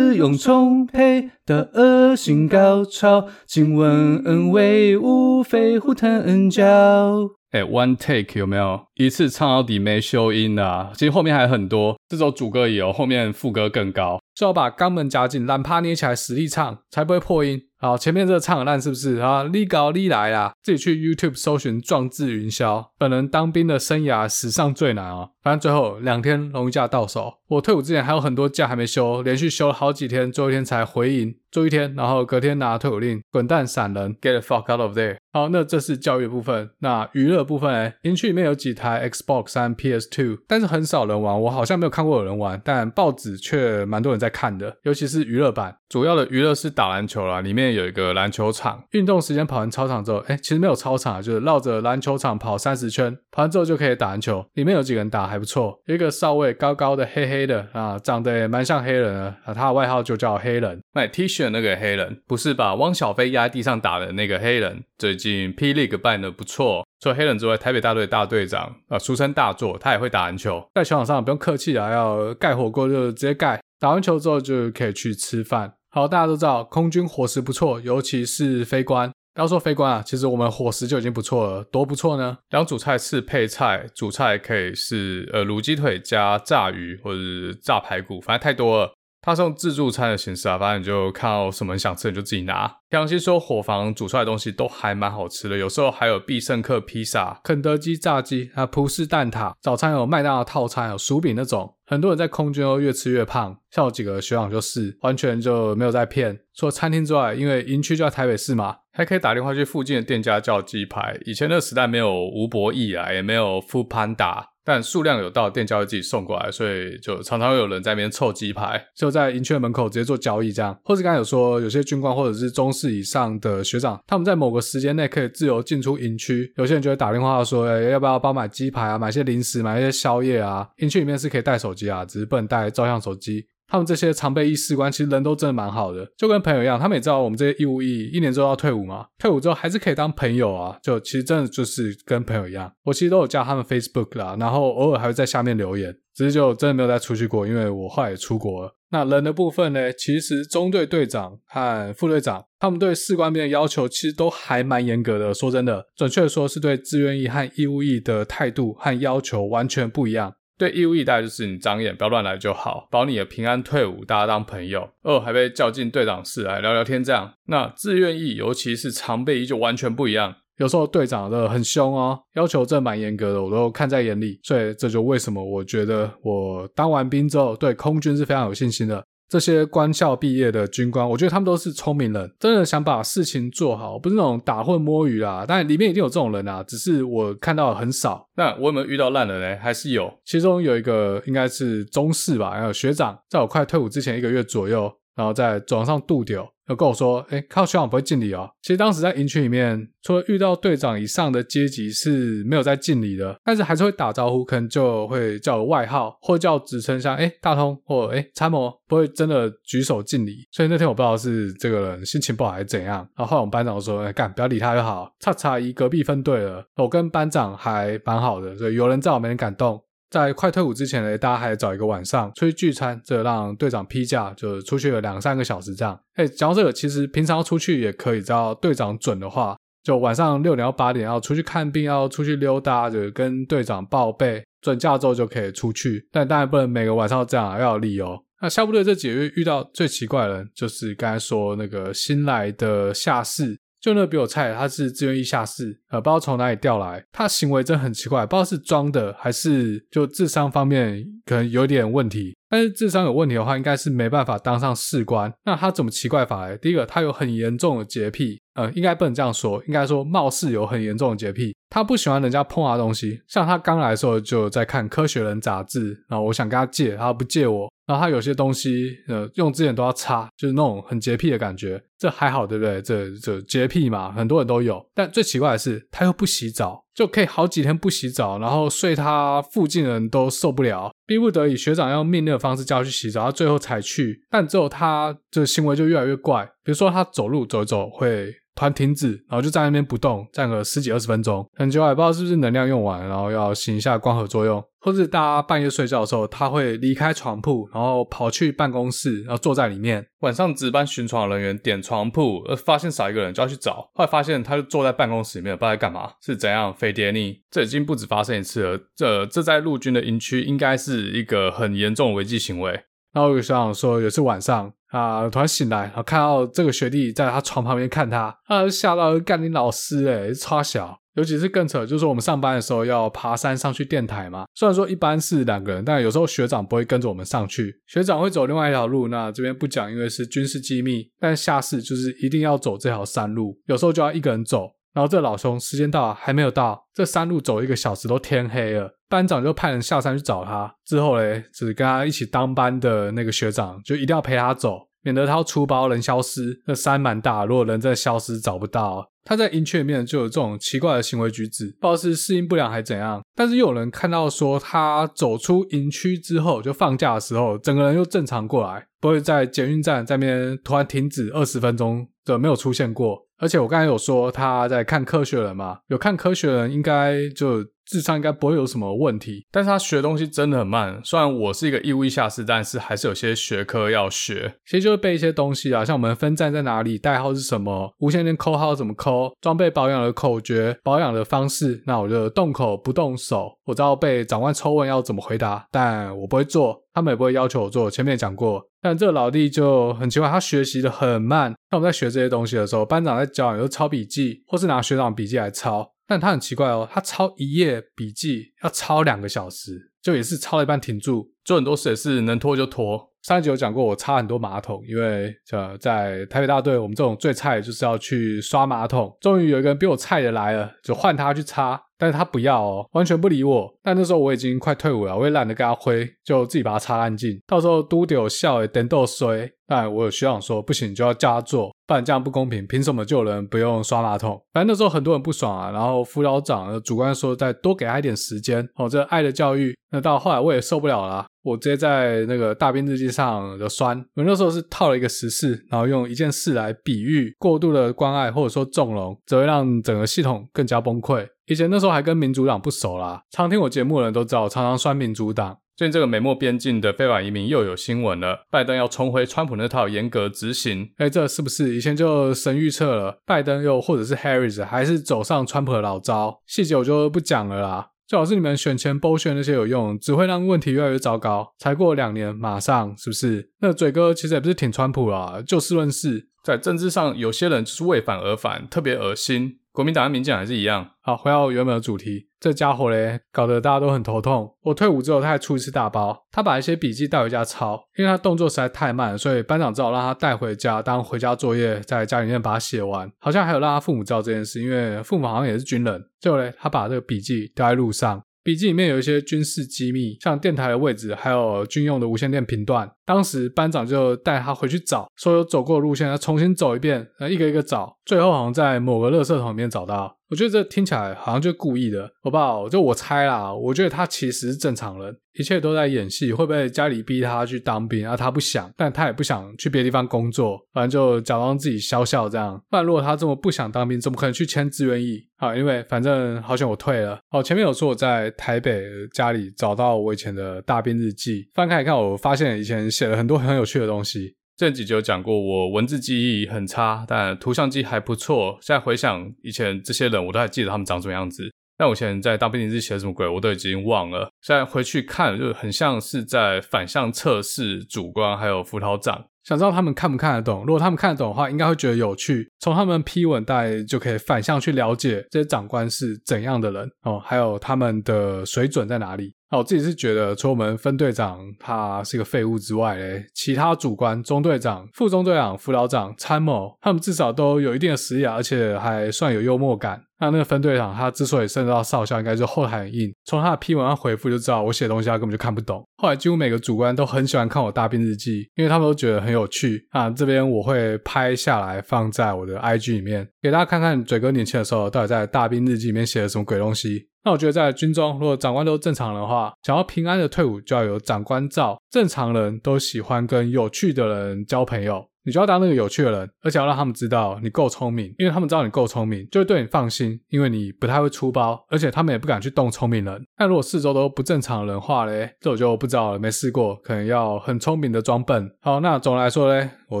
[0.16, 7.37] 勇充沛的恶行高超，晋文恩威武，飞虎腾蛟。
[7.50, 10.90] 哎，One take 有没有一次唱到底没修音的啊？
[10.94, 17.62] 其实后面还很多，这首主歌有，后面副歌更高，最好把肛门夹紧，懒趴捏起来，实力唱，才不会破音。
[17.80, 19.48] 好，前面这个唱很烂是不是啊？
[19.52, 25.30] 你搞你来啦，自己去 YouTube 搜寻《壮志云霄》，本人当兵的生涯史上最难哦。
[25.42, 35.16] 反正最后两天荣誉假到手，我退伍之前还有很多假还没休，连续休了好几天，最后一天才回营，住一天，然后隔天拿退伍令，滚蛋闪人，get the fuck out of there。
[35.32, 47.68] 好，那这是教育部分，那娱乐部分诶，营区里面有几台 Xbox 三、PS2，但是很少人玩，我好像没有看过有人玩，但报纸却蛮多人在看的，尤其是娱乐版，主要的娱乐是打篮球啦，里面。
[47.68, 54.44] 有一个篮球场，运动时间跑完操场之后，哎，其实没有操场，就是绕着篮球场跑三十圈，跑完之后就可以打篮球。
[54.54, 60.80] 里面有几个人打还不错，一个少尉，高高的，黑黑的啊，长得也蛮像黑人的啊，他的外号就叫黑人。
[60.94, 64.82] 那 T 恤那个黑人，不是把汪小菲压在地上打的那个黑人。
[64.98, 75.74] 最近 P League 办的不错，除了黑人之外，台北大队大队长啊，俗称大作，他也会打篮球，在球场上不用客气啊，要盖火锅就直接盖，打完球之后就可以去吃饭。
[75.90, 79.10] 好，大家都知道空军伙食不错，尤其是飞官。
[79.34, 82.38] 不要说飞官啊，其实我们伙食就已经不错了，多不错呢？
[82.50, 88.92] 两主菜是配菜，主菜可以是呃卤鸡腿加炸鱼或者是炸排骨，反正太多了。
[89.20, 92.76] 它是用自助餐的形式啊，反正你就看到什么你想吃你就自己拿。
[92.90, 99.52] 良心说，伙房煮出来的东西都还蛮好吃的，有时候还有必胜客披萨、肯德基炸鸡啊、葡式蛋挞。
[99.60, 101.74] 早餐有麦当劳套餐，有薯饼那种。
[101.84, 106.38] 很多人在空军都越吃越胖，像我几个学长就是，完全就没有在骗。
[106.54, 111.18] 除了餐厅之外，因为营区就在台北市嘛， 还可以打电话去附近的店家叫鸡排。
[111.24, 114.44] 以前那个时代没有吴博义啊，也没有 Foodpanda。
[114.68, 120.78] 但数量有到，店家会自己送过来，所以就常常会有人在那边凑鸡排，就在营区的门口直接做交易这样。
[120.84, 130.68] 或是刚才有说，有些军官或者是中士以上的学长，他们在某个时间内可以自由进出营区，有些人就会打电话说，要不要帮买鸡排啊，买些零食，买一些宵夜啊？
[130.80, 133.46] 营区里面是可以带手机啊，只是不能带照相手机。
[133.68, 136.80] 他们这些常备役士官其实人都真的蛮好的，就跟朋友一样。
[136.80, 140.78] 他们也知道我们这些义务役一年之后要退伍嘛，退伍之后还是可以当朋友啊。
[140.82, 142.72] 就其实真的就是跟朋友一样。
[142.84, 145.94] 我其实都有加他们 Facebook 啦，然后偶尔还会在下面留言。
[146.14, 148.74] 只是就真的没有再出去过，因为我后来也出国了。
[148.90, 155.32] 那人的部分呢，其实中队队长和副队长他们对士官兵的要求其实都还蛮严格的。
[155.32, 160.32] 说真的，准确的说是对志愿役和义务役的态度和要求完全不一样。
[160.58, 164.90] 对义务役大概就是你长眼，不要乱来就好，保你的平安退伍，大家当朋友。
[165.02, 167.32] 二，还被叫进队长室来聊聊天，这样。
[167.46, 170.34] 那自愿役，尤其是常备役，就完全不一样。
[170.56, 174.40] 有时候队长的很凶哦，要求真蛮严格的，我都看在眼里。
[174.42, 179.04] 所以这就为什么我觉得我当完兵之后，对空军是非常有信心的。
[179.28, 185.44] 这些官校毕业的军官，我觉得他们都是聪明人，真的想把事情做好，不是那种打混摸鱼啦。
[185.46, 188.26] 但里面一定有这种人啊，只是我看到很少。
[188.36, 189.58] 那我有没有遇到烂人呢？
[189.60, 196.48] 还是有，其中有一个应该是中士吧，还有学长，在我快退伍之前一个月左右，然后在走廊上渡丢。
[196.68, 198.46] 有跟我说，哎，靠学长不会敬礼哦。
[198.60, 210.46] 其实当时在营区里面，除了遇到队长以上的阶级是没有在敬礼的，但是还是会打招呼，可能就会叫外号或叫职称，像哎大通或哎参谋，不会真的举手敬礼。
[210.52, 212.96] 所以那天我不知道是这个人心情不好还是怎样。
[213.16, 215.10] 然后后来我们班长说，哎干，不要理他就好。
[215.20, 219.82] 叉叉一隔壁分队了，我跟班长还蛮好的，所以有人在我没人敢动。
[220.10, 225.98] 在快退伍之前呢，大家还找一个晚上出去聚餐，这让队长批假，就出去了两三个小时这样。
[226.14, 236.08] 哎，讲到这个，其实平常出去也可以，只要队长准的话，就晚上六点到八点要出去看病，要出去溜达，就跟队长报备，准假之后就可以出去。
[236.10, 238.18] 但当然不能每个晚上都这样，要有理由。
[238.40, 243.58] 那下部队这几个月遇到最奇怪的人，就是刚才说那个新来的下士。
[243.80, 252.34] 就那比我菜，他是自愿意下士，呃，不知道从哪里调来，他行为真很奇怪，不知道是装的还是就智商方面可能有点问题。
[252.50, 255.30] 但是智商有问题的话，应该是没办法当上士官。
[255.44, 256.56] 那他怎么奇怪法呢？
[256.56, 261.54] 第一个，他有很严重的洁癖，呃，应该不能这样说，应该说貌似有很严重的洁癖。
[261.68, 267.70] 他不喜欢人家碰他东西，像他刚来的时候就在看《科学人》杂志，然后我想跟他借，他不借我。
[267.86, 271.82] 然后他有些东西，呃，用之前都要擦，就是那种很洁癖的感觉。
[271.98, 272.80] 这还好，对不对？
[272.80, 274.82] 这这洁癖嘛，很多人都有。
[274.94, 284.20] 但最奇怪的是，他又不洗澡，就可以好几天不洗澡，然后睡他附近的人都受不了，逼不得已，学长要用命令的方式叫他去洗澡，他最后才去。
[284.28, 288.34] 但之后他这行为就越来越怪，比如说他走路走一走会。
[288.56, 300.06] 突然停止，然后就在那边不动，站个十几二十分钟，很久，也不知道是不是能量用完，然后要醒一下光合作用，或是大家半夜睡觉的时候，他会离开床铺，然后跑去办公室，然后坐在里面。
[300.20, 307.40] 晚上值班巡床人员点床铺，呃，发现少一个人就要去找，后来发现他就坐在办公室里面，不知道在干嘛，是怎样飞碟逆？
[307.50, 312.72] 这已经不止发生一次了，这这在陆军的营区应该是一个很严重的违纪行为。
[313.12, 314.72] 然后我就想说，有次晚上。
[314.88, 315.28] 啊！
[315.28, 320.98] 突然醒来，然后看到这个学弟在他床旁边看他，啊，吓到干你老师诶，超小。
[321.18, 324.44] 尤其是更扯，就是我们上班的时候要爬山上去电台嘛。
[324.54, 329.08] 虽然说一般是两个人，但有时候学长不会跟着我们上去，学长会走另外一条路。
[329.08, 331.10] 那这边不讲，因为是军事机密。
[331.18, 334.70] 但下士就是一定要走这条山路，有时候就要一个人走。
[334.94, 338.90] 然后这老兄时间到了还没有到，这山路走一个小时都天黑了。
[339.08, 344.78] 班长就派人下山去找他，之后嘞，只跟他一起当班的那个学长就一定要陪他走，
[345.08, 346.60] 免得他出包人消失。
[346.66, 353.22] 那山蛮大，如果人真的消失找不到，他在营区里面就有这种奇怪的行为举止，不知道是适应不良还怎样。
[353.34, 363.26] 但是又有人看到说他走出营区之后，就放假的时候，整个人又正常过来，不会在捷运站在边突然停止二十分钟的没有出现过。
[363.38, 367.64] 而且我刚才有说他在看科学人嘛，有看科学人应该就。
[367.88, 371.00] 智商应该不会有什么问题，但是他学东西真的很慢。
[371.02, 374.54] 虽然我是一个义务下士，但是还是有些学科要学。
[374.66, 381.82] 其实就是背一些东西啊，像我们分站在哪里，代号是什么，无线电扣号怎么扣，装备保养的口诀，保养的方式。
[381.86, 383.50] 那我就动口不动手。
[383.64, 387.90] 我知道被长官抽问要怎么回答，但我不会做，他们也不会要求我做。
[387.90, 391.54] 前面也讲过，但这个老弟就很奇怪，他学习的很慢。
[391.70, 395.90] 那我们在学这些东西的时候，班长在教，有时候抄笔记，或是拿学长笔记来抄。
[396.08, 402.98] 但他很奇怪哦，他抄一页笔记要抄两个小时，就也是抄了一半停住，做很多事也是能拖就拖。
[403.22, 409.14] 上一集有讲过，我擦很多马桶，因为呃，在台北大队，我们这种最菜就是要去刷马桶。
[409.20, 411.78] 终于有一个人比我菜的来了，就换他去擦。
[411.98, 413.74] 但是他不要哦，完全不理我。
[413.82, 417.40] 但那时候我已经快退伍了，我也懒得跟他挥，就自己把他擦干净。
[417.46, 419.50] 到时候都丢笑诶，等都衰。
[419.70, 422.66] 但我有学长说不行，就要叫他做，不然这样不公平。
[422.66, 424.40] 凭什么就有人不用刷马桶？
[424.54, 425.70] 反正那时候很多人不爽啊。
[425.70, 429.76] 然后辅导长主观说再多给他一点时间哦，这爱的教育。
[429.90, 433.98] 那到后来我也受不了啦，我直接在那个大兵日记上的酸。
[434.14, 441.26] 我那时候是套了一个时事，然后用一件事来比喻过度的关爱或者说纵容，只会让整个系统更加崩溃。
[441.46, 445.58] 以前那时候还跟民主党不熟啦，常听我节目的人都知道，常常酸民主党。
[445.76, 450.90] 最近这个美墨边境的非法移民又有新闻了，拜登要重回川普那套严格执行。
[450.96, 453.20] 哎，这是不是以前就神预测了？
[453.24, 456.40] 拜登又或者是 Harris 还是走上川普的老招？
[456.46, 457.90] 细节我就不讲了啦。
[458.08, 461.52] 最好是你们选前剥削那些有用，只会让问题越来越糟糕。
[461.58, 463.50] 才过两年，马上是不是？
[463.60, 469.58] 那嘴哥其实也不是挺川普啦，就事论事，在政治上有些人就是为反而反，特别恶心。
[469.78, 470.84] 国民党的民进党还是一样。
[471.02, 474.52] 好，回到原本的主题，这家伙嘞，搞得大家都很头痛。
[474.62, 483.08] 我退伍之后，他还出一次大包，他把一些笔记带回家抄，因为他动作实在太慢，所以班长只好让他带回家当回家作业，在家里面把它写完。
[483.20, 486.02] 好像还有让他父母知道这件事，因为父母好像也是军人。
[486.18, 488.20] 最后嘞，他把这个笔记丢在路上。
[488.48, 492.90] 笔记里面有一些军事机密，像电台的位置，还有军用的无线电频段。
[493.04, 500.16] 当时班长就带他回去找，说有走过的路线，要重新走一遍，一个一个找，最后好像在某个垃圾桶里面找到。
[500.30, 502.68] 我觉得这听起来好像就故意的，好不好？
[502.68, 506.32] 就我猜啦，我觉得他其实是正常人，一切都在演戏。
[506.32, 508.16] 会不会家里逼他去当兵啊？
[508.16, 512.62] 他不想，但他也不想去别的地方工作，反正就假装自己笑笑这样。
[512.68, 515.26] 不然如果他这么不想当兵，怎么可能去签志愿役？
[515.38, 517.18] 好，因为反正好像我退了。
[517.30, 518.82] 好，前面有说我在台北
[519.14, 524.34] 家里找到我以前的大兵日记，翻开一看，我发现以前写了很多很有趣的东西。
[524.58, 528.58] 这几集有讲过，我文字记忆很差，但图像记忆还不错。
[528.60, 531.48] 现在回想以前这些人，我都还记得他们长什么样子。
[531.76, 534.28] 但我以前在当兵日写什么鬼，我都已经忘了。
[534.42, 539.26] 现在回去看，就很像是在反向测试主官还有辅导长。
[539.44, 540.64] 想知道他们看不看得懂？
[540.66, 542.50] 如果他们看得懂的话，应该会觉得有趣。
[542.58, 549.32] 从他们批文大概就可以反向去了解这些长官是怎样的人哦，还有他们的水准在哪里。
[549.50, 560.02] 哦，我自己是觉得，除了我们分队长他是个废物之外嘞，其他主官、中队长、副中队长、辅导长、参谋，他们至少都有一定的实力，而且还算有幽默感。
[560.20, 563.08] 那那个分队长他之所以升到少校，应该是后台很硬。
[563.24, 565.82] 从他的批文上回复就知道，我写的东西他根本就看不懂。
[565.96, 569.86] 后来几乎每个主官都很喜欢看我大兵日记，因为他们都觉得很有趣。
[569.90, 577.07] 啊，这边我会拍下来放在我的 IG 里面，给大家看看嘴哥年轻的时候到底在大兵日记里面写了什么鬼东西。
[577.24, 581.76] 那我觉得在军中，如果长官都正常的话，想要平安的退伍，就要有长官照。
[581.90, 593.22] 正常人都喜欢跟有趣的人交朋友，你就要当那个有趣的人，而且要让他们知道你够聪明，因为他们知道你够聪明，就会对你放心，因为你不太会出包，而且他们也不敢去动聪明人。
[593.36, 598.48] 但如果四周都不正常人话嘞，这我就不知道了，没试过，可能要很聪明的装笨。
[598.60, 600.00] 好，那总的来说嘞，我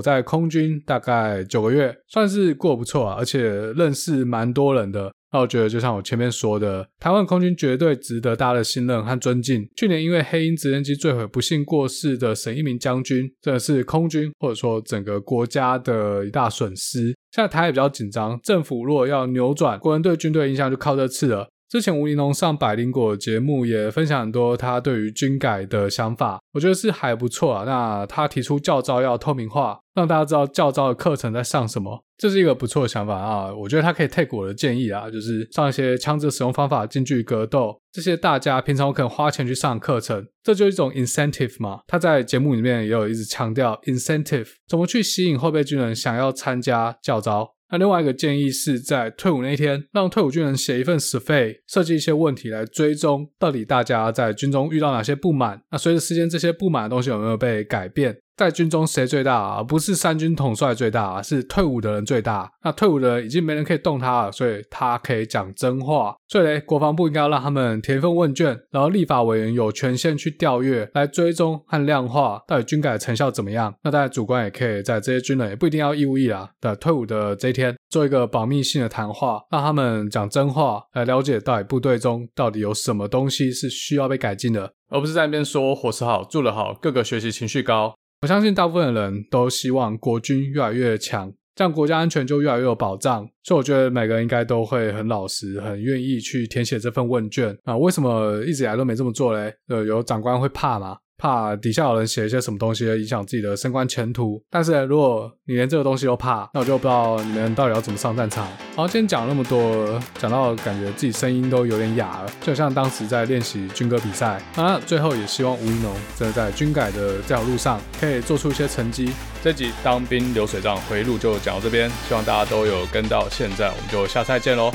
[0.00, 3.42] 在空军大概九个月，算是过不错啊，而且
[3.72, 5.12] 认识蛮多人的。
[5.30, 9.68] 那我觉得，就像我前面说的，台湾空军绝对值得大家的信任和尊敬。
[9.76, 17.14] 去年因为黑鹰直升机坠毁不幸过世的沈一鸣将军，真的是空军或者说整个国家的一大损失。
[17.30, 21.46] 现在台海比较紧张，政府如果要扭转国人对军队的印象，就靠这次了。
[21.68, 27.64] 之前吴怡农上百灵果节目也分享很多他对于军改的想法，我觉得是还不错啊。
[27.66, 33.54] 那他提出教招要透明化，让大家知道教招的课程在上什么，这是一个不错的想法啊。
[33.54, 41.80] 我觉得他可以 take 我的建议啊，就是上一些枪支使用方法、近距离格斗这些大家平常可能花钱去上课程，这就是一种 incentive 嘛。
[41.86, 47.50] 他在节目里面也有一直强调 incentive 怎么去吸引后备军人想要参加教招。
[47.70, 55.62] 那另外一个建议是在退伍那一天，让退伍军人写一份 survey，设计一些问题来追踪到底大家在军中遇到哪些不满。
[55.70, 58.16] 那随着时间，这些不满的东西有没有被改变？
[58.38, 59.62] 在军中谁最大啊？
[59.64, 62.48] 不是三军统帅最大，是退伍的人最大。
[62.62, 66.14] 那退伍的人已经没人可以动他了，所以他可以讲真话。
[66.28, 73.74] 所以嘞，国防部应该要让他们填一份问卷，然后立法委员有权限去调阅，来追踪和量化到底军改成效怎么样。
[73.82, 87.94] 那大家主官也可以在这些军人也不一定要义务役啦的退伍的这一天，做一个保密性的谈话，让他们讲真话，来了解到底部队中到底有什么东西是需要被改进的，而不是在那边说伙食好、住得好、各个学习情绪高。
[88.20, 93.24] 我相信大部分的人都希望国军越来越强，这样国家安全就越来越有保障。
[93.44, 97.76] 所以我觉得每个人应该都会很老实、很愿意去填写这份问卷啊。
[97.76, 99.54] 为什么一直以来都没这么做嘞？
[99.68, 100.96] 呃，有长官会怕吗？
[101.18, 104.42] 怕底下有人写一些什么东西影响自己的升官前途。
[104.48, 108.46] 但是如果你连这个东西都怕，那我就不知道你们到底要怎么上战场。
[108.76, 114.40] 好，今天讲那么多，讲到感觉自己声音都有点哑了，就像当时在练习军歌比赛。
[114.56, 119.10] 那最后也希望吴怡农真的在军改的这条路上可以做出一些成绩。
[119.42, 124.70] 这集当兵流水账回忆录就讲到这边，希望大家都有跟到现在，我们就下次再见喽。